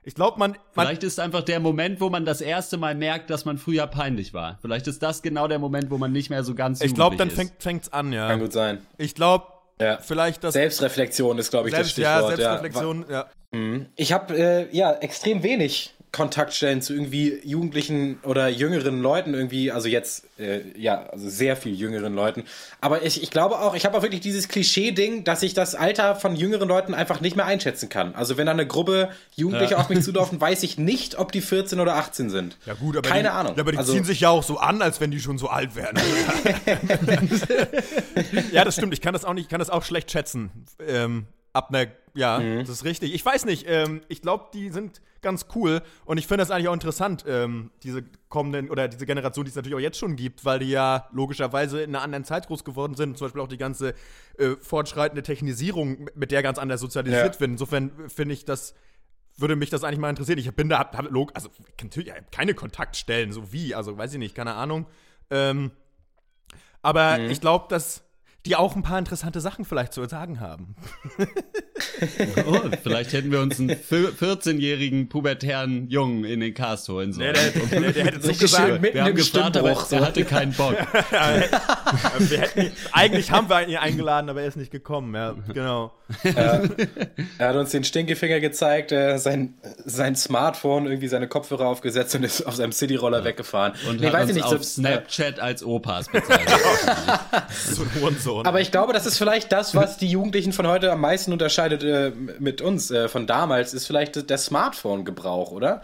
[0.05, 3.31] Ich glaube, man, man Vielleicht ist einfach der Moment, wo man das erste Mal merkt,
[3.31, 4.59] dass man früher peinlich war.
[4.61, 7.31] Vielleicht ist das genau der Moment, wo man nicht mehr so ganz Ich glaube, dann
[7.31, 8.29] fängt fängt's an, ja.
[8.29, 8.79] Kann gut sein.
[8.99, 9.47] Ich glaube,
[9.81, 9.99] Ja.
[9.99, 12.37] vielleicht das Selbstreflexion ist, glaube ich, selbst, das ja, Stichwort.
[12.37, 13.27] Selbstreflexion, ja.
[13.97, 19.89] Ich habe äh, ja extrem wenig Kontaktstellen zu irgendwie Jugendlichen oder jüngeren Leuten irgendwie, also
[19.89, 22.45] jetzt äh, ja, also sehr viel jüngeren Leuten.
[22.83, 26.15] Aber ich, ich glaube auch, ich habe auch wirklich dieses Klischee-Ding, dass ich das Alter
[26.15, 28.15] von jüngeren Leuten einfach nicht mehr einschätzen kann.
[28.15, 29.79] Also wenn da eine Gruppe Jugendliche Ja.
[29.79, 32.59] auf mich zulaufen, weiß ich nicht, ob die 14 oder 18 sind.
[32.67, 33.55] Ja gut, aber keine die, Ahnung.
[33.57, 35.49] Ja, aber die also, ziehen sich ja auch so an, als wenn die schon so
[35.49, 35.97] alt wären.
[38.53, 38.93] ja, das stimmt.
[38.93, 40.51] Ich kann das auch nicht, ich kann das auch schlecht schätzen.
[40.87, 42.59] Ähm, ab einer, ja, Mhm.
[42.61, 43.15] das ist richtig.
[43.15, 43.67] Ich weiß nicht.
[43.69, 47.71] Ähm, ich glaube, die sind ganz cool und ich finde das eigentlich auch interessant, ähm,
[47.83, 51.09] diese kommenden oder diese Generation, die es natürlich auch jetzt schon gibt, weil die ja
[51.13, 53.17] logischerweise in einer anderen Zeit groß geworden sind.
[53.19, 53.95] Zum Beispiel auch die ganze
[54.39, 57.41] äh, fortschreitende Technisierung, mit der ganz anders sozialisiert Ja.
[57.41, 57.51] wird.
[57.53, 58.75] Insofern finde ich das
[59.39, 60.39] würde mich das eigentlich mal interessieren.
[60.39, 61.49] Ich bin da, hab, hab, log- also
[61.83, 64.87] natürlich ich hab keine Kontaktstellen, so wie, also weiß ich nicht, keine Ahnung.
[65.31, 65.71] Ähm,
[66.83, 67.31] aber Mhm.
[67.31, 68.03] ich glaube, dass
[68.47, 70.75] die auch ein paar interessante Sachen vielleicht zu sagen haben.
[72.47, 77.35] Oh, vielleicht hätten wir uns einen vier- 14-jährigen pubertären Jungen in den Cast holen sollen.
[77.35, 79.75] Der, der, der, der hätte so gesagt, mitten wir haben im gefragt, aber.
[79.75, 79.97] So.
[79.97, 80.75] er hatte keinen Bock.
[82.19, 85.15] wir hätten, eigentlich haben wir ihn eingeladen, aber er ist nicht gekommen.
[85.15, 85.93] Ja, genau.
[86.25, 92.23] Er hat uns den Stinkefinger gezeigt, äh, sein, sein Smartphone, irgendwie seine Kopfhörer aufgesetzt und
[92.25, 93.73] ist auf seinem Cityroller weggefahren.
[93.89, 96.49] Und Nee, hat weiß uns ich nicht, auf so- Snapchat als Opas bezeichnet.
[97.73, 98.47] So ein Hurensohn.
[98.47, 101.72] Aber ich glaube, das ist vielleicht das, was die Jugendlichen von heute am meisten unterscheidet
[101.75, 105.83] äh, mit uns äh, von damals, ist vielleicht der Smartphone-Gebrauch, oder?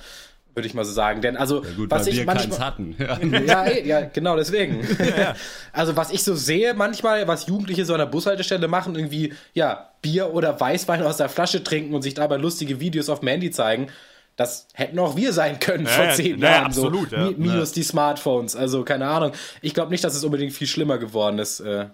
[0.55, 1.21] würde ich mal so sagen.
[1.21, 2.97] Denn also, Ja, gut, was ich wir manchmal, hatten.
[3.47, 4.85] ja, eh, ja, genau deswegen.
[5.73, 9.91] Also was ich so sehe manchmal, was Jugendliche so an der Bushaltestelle machen, irgendwie ja
[10.03, 13.53] Bier oder Weißwein aus der Flasche trinken und sich dabei lustige Videos auf dem Handy
[13.53, 13.87] zeigen.
[14.35, 16.67] Das hätten auch wir sein können vor ja, zehn ja, Jahren.
[16.67, 17.17] absolut, so.
[17.17, 17.23] ja.
[17.29, 18.57] Mi- Minus die Smartphones.
[18.57, 19.33] Also keine Ahnung.
[19.63, 21.61] Ich glaube nicht, dass es unbedingt viel schlimmer geworden ist.
[21.61, 21.87] Äh,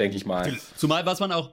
[0.00, 0.52] Denke ich mal.
[0.76, 1.50] Zumal was man auch,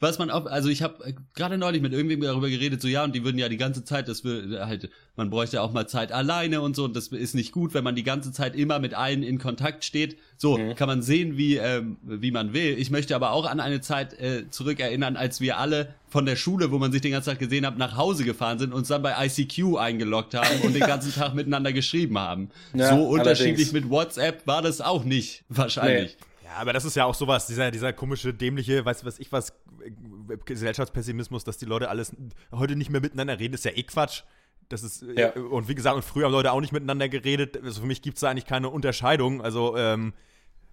[0.00, 3.14] was man auch, also ich habe gerade neulich mit irgendwem darüber geredet, so ja, und
[3.14, 6.62] die würden ja die ganze Zeit, das will halt, man bräuchte auch mal Zeit alleine
[6.62, 9.22] und so, und das ist nicht gut, wenn man die ganze Zeit immer mit allen
[9.22, 10.16] in Kontakt steht.
[10.38, 12.78] So kann man sehen, wie ähm, wie man will.
[12.78, 16.72] Ich möchte aber auch an eine Zeit äh, zurückerinnern, als wir alle von der Schule,
[16.72, 19.02] wo man sich den ganzen Tag gesehen hat, nach Hause gefahren sind und uns dann
[19.02, 22.50] bei ICQ eingeloggt haben und den ganzen Tag miteinander geschrieben haben.
[22.74, 23.72] Ja, so unterschiedlich allerdings.
[23.72, 26.16] mit WhatsApp war das auch nicht, wahrscheinlich.
[26.50, 29.30] Ja, aber das ist ja auch sowas, dieser, dieser komische, dämliche, weißt du was ich
[29.30, 29.50] was,
[29.84, 32.14] äh, Gesellschaftspessimismus, dass die Leute alles
[32.52, 34.22] heute nicht mehr miteinander reden, ist ja eh Quatsch.
[34.68, 35.32] Das ist, äh, Ja.
[35.34, 37.56] und wie gesagt, und früher haben Leute auch nicht miteinander geredet.
[37.62, 39.42] Also für mich gibt es da eigentlich keine Unterscheidung.
[39.42, 40.12] Also, ähm,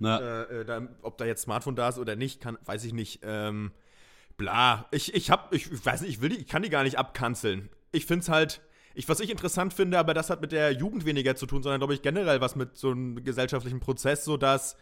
[0.02, 3.20] äh, äh, da, ob da jetzt Smartphone da ist oder nicht, kann, weiß ich nicht.
[3.24, 3.72] Ähm,
[4.38, 4.88] bla.
[4.92, 7.70] Ich, ich hab, ich weiß nicht, ich will die, ich kann die gar nicht abkanzeln.
[7.92, 8.62] Ich finde es halt,
[8.94, 11.80] ich, was ich interessant finde, aber das hat mit der Jugend weniger zu tun, sondern
[11.80, 14.76] glaube ich generell was mit so einem gesellschaftlichen Prozess, so dass,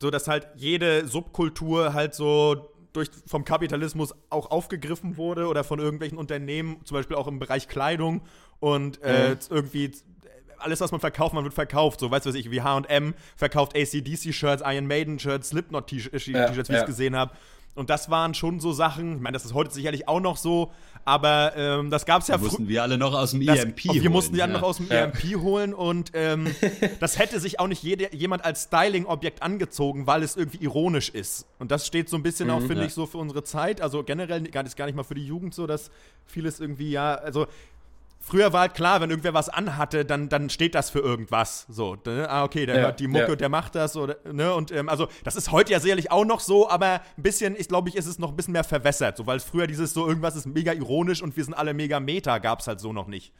[0.00, 5.78] so dass halt jede Subkultur halt so durch, vom Kapitalismus auch aufgegriffen wurde oder von
[5.78, 8.22] irgendwelchen Unternehmen, zum Beispiel auch im Bereich Kleidung
[8.58, 9.92] und äh, irgendwie
[10.58, 12.00] alles, was man verkauft, man wird verkauft.
[12.00, 16.68] So, weißt du, was ich, wie H&M verkauft ACDC-Shirts, Iron Maiden-Shirts, Slipknot-T-Shirts, Ja, wie ich
[16.68, 16.80] ja.
[16.80, 17.32] es gesehen habe.
[17.74, 20.70] Und das waren schon so Sachen, ich meine, das ist heute sicherlich auch noch so,
[21.04, 22.48] aber ähm, das gab es ja früher.
[22.48, 24.44] mussten wir alle noch aus dem Das, EMP und wir holen, mussten die ja.
[24.44, 25.04] anderen noch aus dem Ja.
[25.04, 26.48] EMP holen und ähm,
[27.00, 31.46] das hätte sich auch nicht jede, jemand als Styling-Objekt angezogen, weil es irgendwie ironisch ist.
[31.58, 32.80] Und das steht so ein bisschen auch, finde Mhm.
[32.80, 32.86] ja.
[32.88, 33.80] ich, so für unsere Zeit.
[33.80, 35.90] Also generell gar nicht, gar nicht mal für die Jugend so, dass
[36.26, 37.46] vieles irgendwie, ja, also
[38.22, 41.64] Früher war halt klar, wenn irgendwer was anhatte, dann, dann steht das für irgendwas.
[41.70, 42.28] So, ne?
[42.28, 43.36] ah, okay, der Ja, hört die Mucke, ja.
[43.36, 44.52] der macht das, oder, ne?
[44.54, 47.66] Und ähm, also, das ist heute ja sicherlich auch noch so, aber ein bisschen, ich
[47.68, 50.06] glaube, ich, ist es noch ein bisschen mehr verwässert, so, weil es früher dieses so,
[50.06, 53.08] irgendwas ist mega ironisch und wir sind alle mega Meta, gab es halt so noch
[53.08, 53.32] nicht.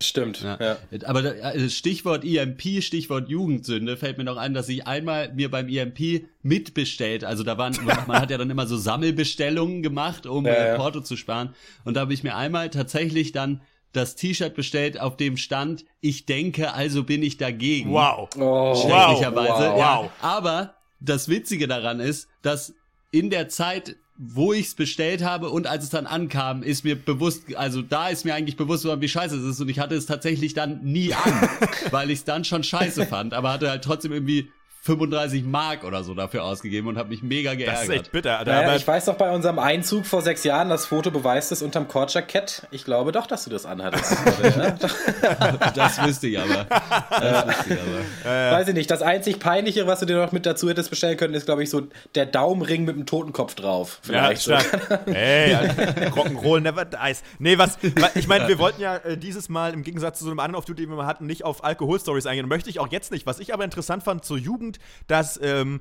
[0.00, 0.42] Stimmt.
[0.42, 0.58] Ja.
[0.60, 0.76] Ja.
[1.06, 5.68] Aber äh, Stichwort EMP, Stichwort Jugendsünde, fällt mir noch ein, dass ich einmal mir beim
[5.68, 10.52] EMP mitbestellt, also da waren, man hat ja dann immer so Sammelbestellungen gemacht, um Ja,
[10.52, 10.76] äh, ja.
[10.76, 11.54] Porto zu sparen.
[11.84, 13.60] Und da habe ich mir einmal tatsächlich dann
[13.94, 17.92] das T-Shirt bestellt, auf dem stand, ich denke, also bin ich dagegen.
[17.92, 18.28] Wow.
[18.36, 19.70] Oh, schrecklicherweise.
[19.70, 19.78] wow.
[19.78, 19.98] Ja.
[20.02, 20.10] Wow.
[20.20, 22.74] Aber das Witzige daran ist, dass
[23.10, 26.96] in der Zeit, wo ich es bestellt habe und als es dann ankam, ist mir
[26.96, 29.94] bewusst, also da ist mir eigentlich bewusst geworden, wie scheiße es ist und ich hatte
[29.94, 31.48] es tatsächlich dann nie an,
[31.90, 34.48] weil ich es dann schon scheiße fand, aber hatte halt trotzdem irgendwie
[34.84, 37.76] 35 Mark oder so dafür ausgegeben und habe mich mega geärgert.
[37.76, 38.38] Das ist echt bitter.
[38.38, 38.52] Alter.
[38.52, 41.62] Naja, aber ich weiß doch bei unserem Einzug vor sechs Jahren, das Foto beweist es
[41.62, 42.66] unterm Kordjackett.
[42.70, 44.14] Ich glaube doch, dass du das anhattest.
[45.74, 46.64] Das wüsste ich aber.
[47.10, 47.80] Das wüsste ich
[48.24, 48.52] aber.
[48.52, 48.90] Weiß ich nicht.
[48.90, 51.70] Das einzig Peinliche, was du dir noch mit dazu hättest bestellen können, ist, glaube ich,
[51.70, 51.82] so
[52.14, 54.00] der Daumenring mit dem Totenkopf drauf.
[54.04, 54.56] Ja, Vielleicht so.
[54.58, 55.06] stark.
[55.08, 57.22] Ey, Alter, Rock'n'Roll never dies.
[57.38, 60.30] Nee, was, wa- ich meine, wir wollten ja äh, dieses Mal im Gegensatz zu so
[60.30, 62.48] einem anderen Auftritt, den wir mal hatten, nicht auf Alkoholstories eingehen.
[62.48, 63.26] Möchte ich auch jetzt nicht.
[63.26, 64.73] Was ich aber interessant fand zur Jugend,
[65.06, 65.80] dass, ähm,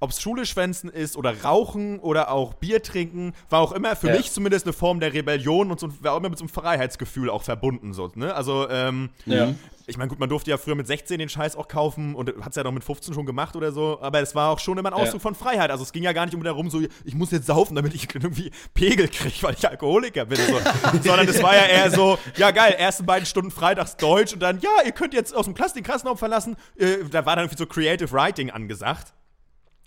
[0.00, 4.08] ob es Schule schwänzen ist oder Rauchen oder auch Bier trinken, war auch immer für
[4.08, 4.16] Ja.
[4.16, 7.30] mich zumindest eine Form der Rebellion und so, war auch immer mit so einem Freiheitsgefühl
[7.30, 7.92] auch verbunden.
[7.92, 8.34] So, ne?
[8.34, 9.54] Also, ähm, Ja.
[9.86, 12.50] ich meine, gut, man durfte ja früher mit 16 den Scheiß auch kaufen und hat
[12.50, 14.90] es ja noch mit 15 schon gemacht oder so, aber es war auch schon immer
[14.90, 15.18] ein Ausdruck Ja.
[15.20, 15.70] von Freiheit.
[15.70, 18.14] Also es ging ja gar nicht um darum, so, ich muss jetzt saufen, damit ich
[18.14, 20.38] irgendwie Pegel kriege, weil ich Alkoholiker bin.
[20.38, 20.58] So.
[21.02, 24.60] Sondern es war ja eher so, ja geil, ersten beiden Stunden freitags Deutsch und dann,
[24.60, 26.56] ja, ihr könnt jetzt aus dem Klass den Klassenraum verlassen.
[26.76, 29.12] Äh, da war dann irgendwie so Creative Writing angesagt.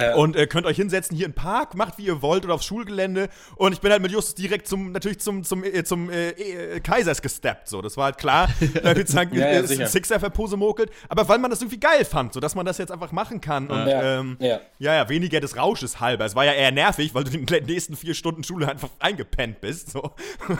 [0.02, 0.16] Ja.
[0.16, 3.30] Und äh, könnt euch hinsetzen hier im Park, macht wie ihr wollt oder aufs Schulgelände.
[3.56, 6.80] Und ich bin halt mit Justus direkt zum, natürlich zum, zum, äh, zum äh, äh,
[6.80, 7.68] Kaisers gesteppt.
[7.68, 8.50] So, das war halt klar.
[8.82, 9.88] Da würde ich sagen, Ja, ja, äh.
[9.88, 10.92] Sixer verposemokelt.
[11.10, 13.68] Aber weil man das irgendwie geil fand, so dass man das jetzt einfach machen kann.
[13.70, 14.60] Und Ja, ähm, ja.
[14.80, 16.26] ja, ja, weniger des Rausches halber.
[16.26, 19.62] Es war ja eher nervig, weil du in den nächsten vier Stunden Schule einfach eingepennt
[19.62, 19.92] bist.
[19.92, 20.12] So.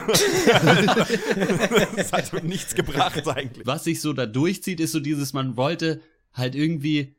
[1.96, 3.66] das hat nichts gebracht eigentlich.
[3.66, 6.00] was sich so da durchzieht, ist so dieses, man wollte
[6.32, 7.14] halt irgendwie,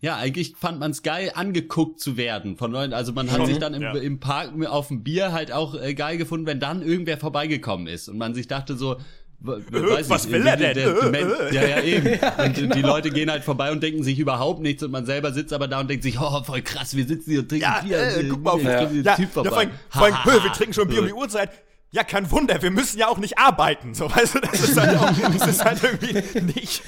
[0.00, 2.92] ja, eigentlich fand man es geil, angeguckt zu werden von Leuten.
[2.94, 3.92] Also man hat Schon, sich dann im, ja.
[3.94, 8.08] im Park auf dem Bier halt auch äh, geil gefunden, wenn dann irgendwer vorbeigekommen ist
[8.08, 8.96] und man sich dachte so,
[9.40, 10.74] w- weiß was nicht, will er denn?
[10.74, 11.54] der- Äh, Men- äh.
[11.54, 12.18] ja, ja, eben.
[12.44, 15.52] Und die Leute gehen halt vorbei und denken sich überhaupt nichts und man selber sitzt
[15.52, 17.98] aber da und denkt sich, oh, voll krass, wir sitzen hier und trinken Ja, Bier.
[18.16, 19.02] äh, guck mal auf jetzt Ja.
[19.02, 19.50] Ja, Typ ja, vorbei.
[19.50, 21.50] vor allem, vor allem Ha, hö, ha, wir trinken schon Bier um die Uhrzeit.
[21.92, 23.94] Ja, kein Wunder, wir müssen ja auch nicht arbeiten.
[23.94, 26.82] So, weißt du, das ist halt, auch, das ist halt irgendwie nicht,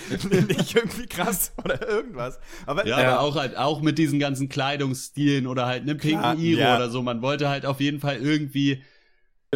[0.49, 2.39] nicht irgendwie krass oder irgendwas.
[2.67, 3.09] Aber Ja, Ja.
[3.15, 6.77] aber auch halt, auch mit diesen ganzen Kleidungsstilen oder halt einem pinken Iro ja.
[6.77, 7.03] oder so.
[7.03, 8.83] Man wollte halt auf jeden Fall irgendwie,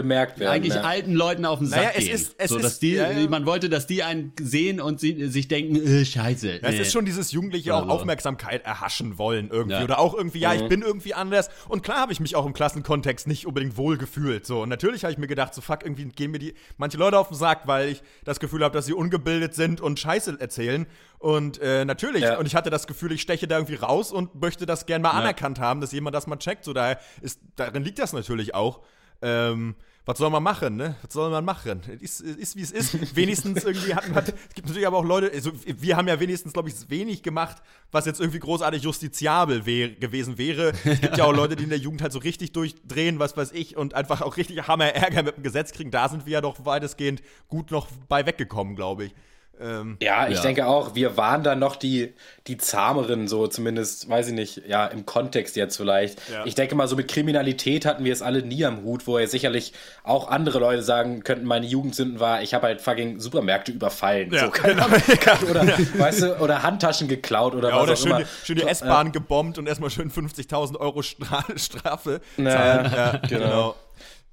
[0.00, 0.52] bemerkt werden.
[0.52, 0.82] eigentlich ja.
[0.82, 2.14] alten Leuten auf den Sack Naja, es gehen.
[2.14, 3.28] ist- es so, ist- die, ja, ja.
[3.30, 6.48] man wollte, dass die einen sehen und sie, sich denken, äh, scheiße.
[6.48, 6.80] Ja, es nee.
[6.82, 7.92] ist schon dieses Jugendliche auch Also.
[7.92, 9.72] Aufmerksamkeit erhaschen wollen irgendwie.
[9.76, 9.84] Ja.
[9.84, 11.48] Oder auch irgendwie, ja, ich bin irgendwie anders.
[11.70, 14.44] Und klar habe ich mich auch im Klassenkontext nicht unbedingt wohl gefühlt.
[14.44, 14.60] So.
[14.62, 17.28] Und natürlich habe ich mir gedacht, so fuck, irgendwie gehen mir die manche Leute auf
[17.28, 20.86] den Sack, weil ich das Gefühl habe, dass sie ungebildet sind und Scheiße erzählen.
[21.18, 22.36] Und äh, natürlich, Ja.
[22.38, 25.12] und ich hatte das Gefühl, ich steche da irgendwie raus und möchte das gern mal
[25.12, 26.64] anerkannt haben, dass jemand das mal checkt.
[26.66, 28.82] So, daher ist, darin liegt das natürlich auch.
[29.22, 29.74] Ähm,
[30.06, 30.94] was soll man machen, ne?
[31.02, 31.82] Was soll man machen?
[32.00, 33.16] Es ist, ist wie es ist.
[33.16, 36.52] Wenigstens irgendwie hatten hat, es gibt natürlich aber auch Leute, also wir haben ja wenigstens,
[36.52, 37.56] glaube ich, wenig gemacht,
[37.90, 40.72] was jetzt irgendwie großartig justiziabel wär, gewesen wäre.
[40.84, 43.50] Es gibt ja auch Leute, die in der Jugend halt so richtig durchdrehen, was weiß
[43.50, 45.90] ich, und einfach auch richtig Hammer Ärger mit dem Gesetz kriegen.
[45.90, 49.14] Da sind wir ja doch weitestgehend gut noch bei weggekommen, glaube ich.
[49.60, 50.42] Ähm, Ja, ich Ja.
[50.42, 52.12] denke auch, wir waren da noch die,
[52.46, 56.18] die zahmeren, so zumindest, weiß ich nicht, ja, im Kontext jetzt vielleicht.
[56.30, 56.44] Ja.
[56.44, 59.26] Ich denke mal, so mit Kriminalität hatten wir es alle nie am Hut, wo ja
[59.26, 59.72] sicherlich
[60.04, 64.32] auch andere Leute sagen könnten, meine Jugendsünden war, ich habe halt fucking Supermärkte überfallen.
[64.32, 65.00] Ja, so, keine Ahnung.
[65.50, 65.66] Oder,
[65.98, 68.18] weißt du, oder Handtaschen geklaut oder ja, was oder auch schön, immer.
[68.20, 72.92] die, schön die S-Bahn gebombt und erstmal schön 50.000 Euro Stra Strafe Na, zahlen.
[72.94, 73.38] Ja, genau.
[73.38, 73.74] genau.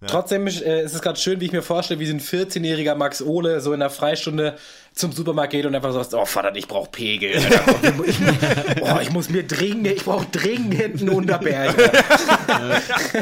[0.07, 3.21] Trotzdem äh, ist es gerade schön, wie ich mir vorstelle, wie so ein 14-jähriger Max
[3.21, 4.55] Ole so in der Freistunde
[4.93, 7.36] zum Supermarkt geht und einfach sagt, oh Vater, ich brauche Pegel.
[7.36, 7.93] Alter.
[8.06, 8.17] ich,
[8.82, 11.75] oh, ich muss mir dringend, ich brauche dringend einen Unterberg.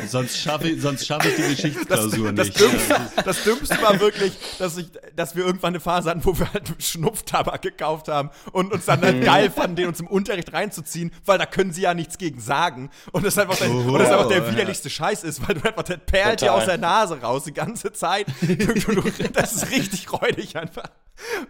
[0.08, 2.60] sonst schaffe ich, sonst schaffe ich die Geschichtsklausur Das nicht.
[2.60, 6.52] Dümmste, das Dümmste war wirklich, dass, ich, dass wir irgendwann eine Phase hatten, wo wir
[6.52, 11.12] halt Schnupftabak gekauft haben und uns dann halt geil fanden, den uns im Unterricht reinzuziehen,
[11.26, 12.90] weil da können sie ja nichts gegen sagen.
[13.14, 15.98] Und das einfach, der, und das einfach der widerlichste Scheiß ist, weil du einfach, der
[15.98, 18.28] perlt dir aus der Nase raus die ganze Zeit.
[19.34, 20.90] Das ist richtig räudig einfach.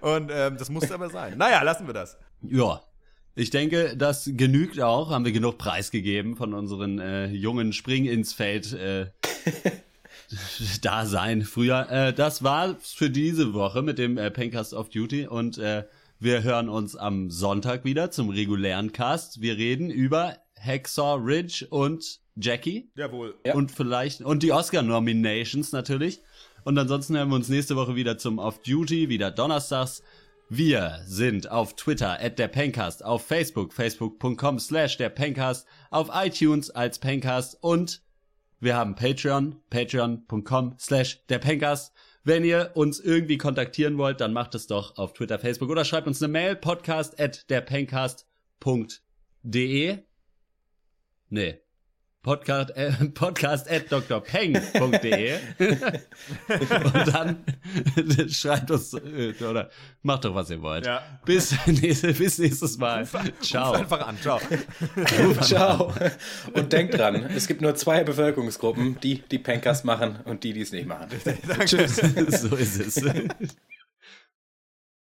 [0.02, 1.38] Und ähm, das musste aber sein.
[1.38, 2.18] Naja, lassen wir das.
[2.42, 2.82] Ja.
[3.34, 5.10] Ich denke, das genügt auch.
[5.10, 9.08] Haben wir genug preisgegeben von unseren äh, jungen Spring ins Feld äh,
[10.82, 11.90] Dasein früher.
[11.90, 15.86] Äh, das war für diese Woche mit dem äh, Pencast of Duty und äh,
[16.20, 19.42] wir hören uns am Sonntag wieder zum regulären Cast.
[19.42, 22.92] Wir reden über Hacksaw Ridge und Jackie.
[22.96, 23.36] Jawohl.
[23.46, 23.56] Ja.
[23.56, 26.22] Und vielleicht, und die Oscar-Nominations natürlich.
[26.64, 30.02] Und ansonsten hören wir uns nächste Woche wieder zum Off Duty, wieder donnerstags.
[30.50, 36.70] Wir sind auf Twitter at der Pencast, auf Facebook, facebook.com slash der Pencast, auf iTunes
[36.70, 38.04] als Pencast und
[38.60, 41.94] wir haben Patreon, patreon.com slash der Pencast.
[42.24, 46.06] Wenn ihr uns irgendwie kontaktieren wollt, dann macht es doch auf Twitter, Facebook oder schreibt
[46.06, 49.98] uns eine Mail, podcast at derpencast.de.
[51.30, 51.62] Nee.
[52.24, 57.44] Podcast, äh, podcast at drpeng.de und dann
[58.30, 59.72] schreibt uns äh, oder
[60.04, 60.86] macht doch, was ihr wollt.
[60.86, 61.02] Ja.
[61.26, 63.08] Bis, nächste, bis nächstes Mal.
[63.42, 63.74] Ciao.
[63.74, 64.18] Einfach an.
[64.22, 64.40] Ciao.
[65.42, 65.94] Ciao.
[66.54, 70.62] Und denkt dran, es gibt nur zwei Bevölkerungsgruppen, die die Pencast machen und die, die
[70.62, 71.08] es nicht machen.
[71.48, 71.88] Danke.
[71.88, 73.04] so ist es.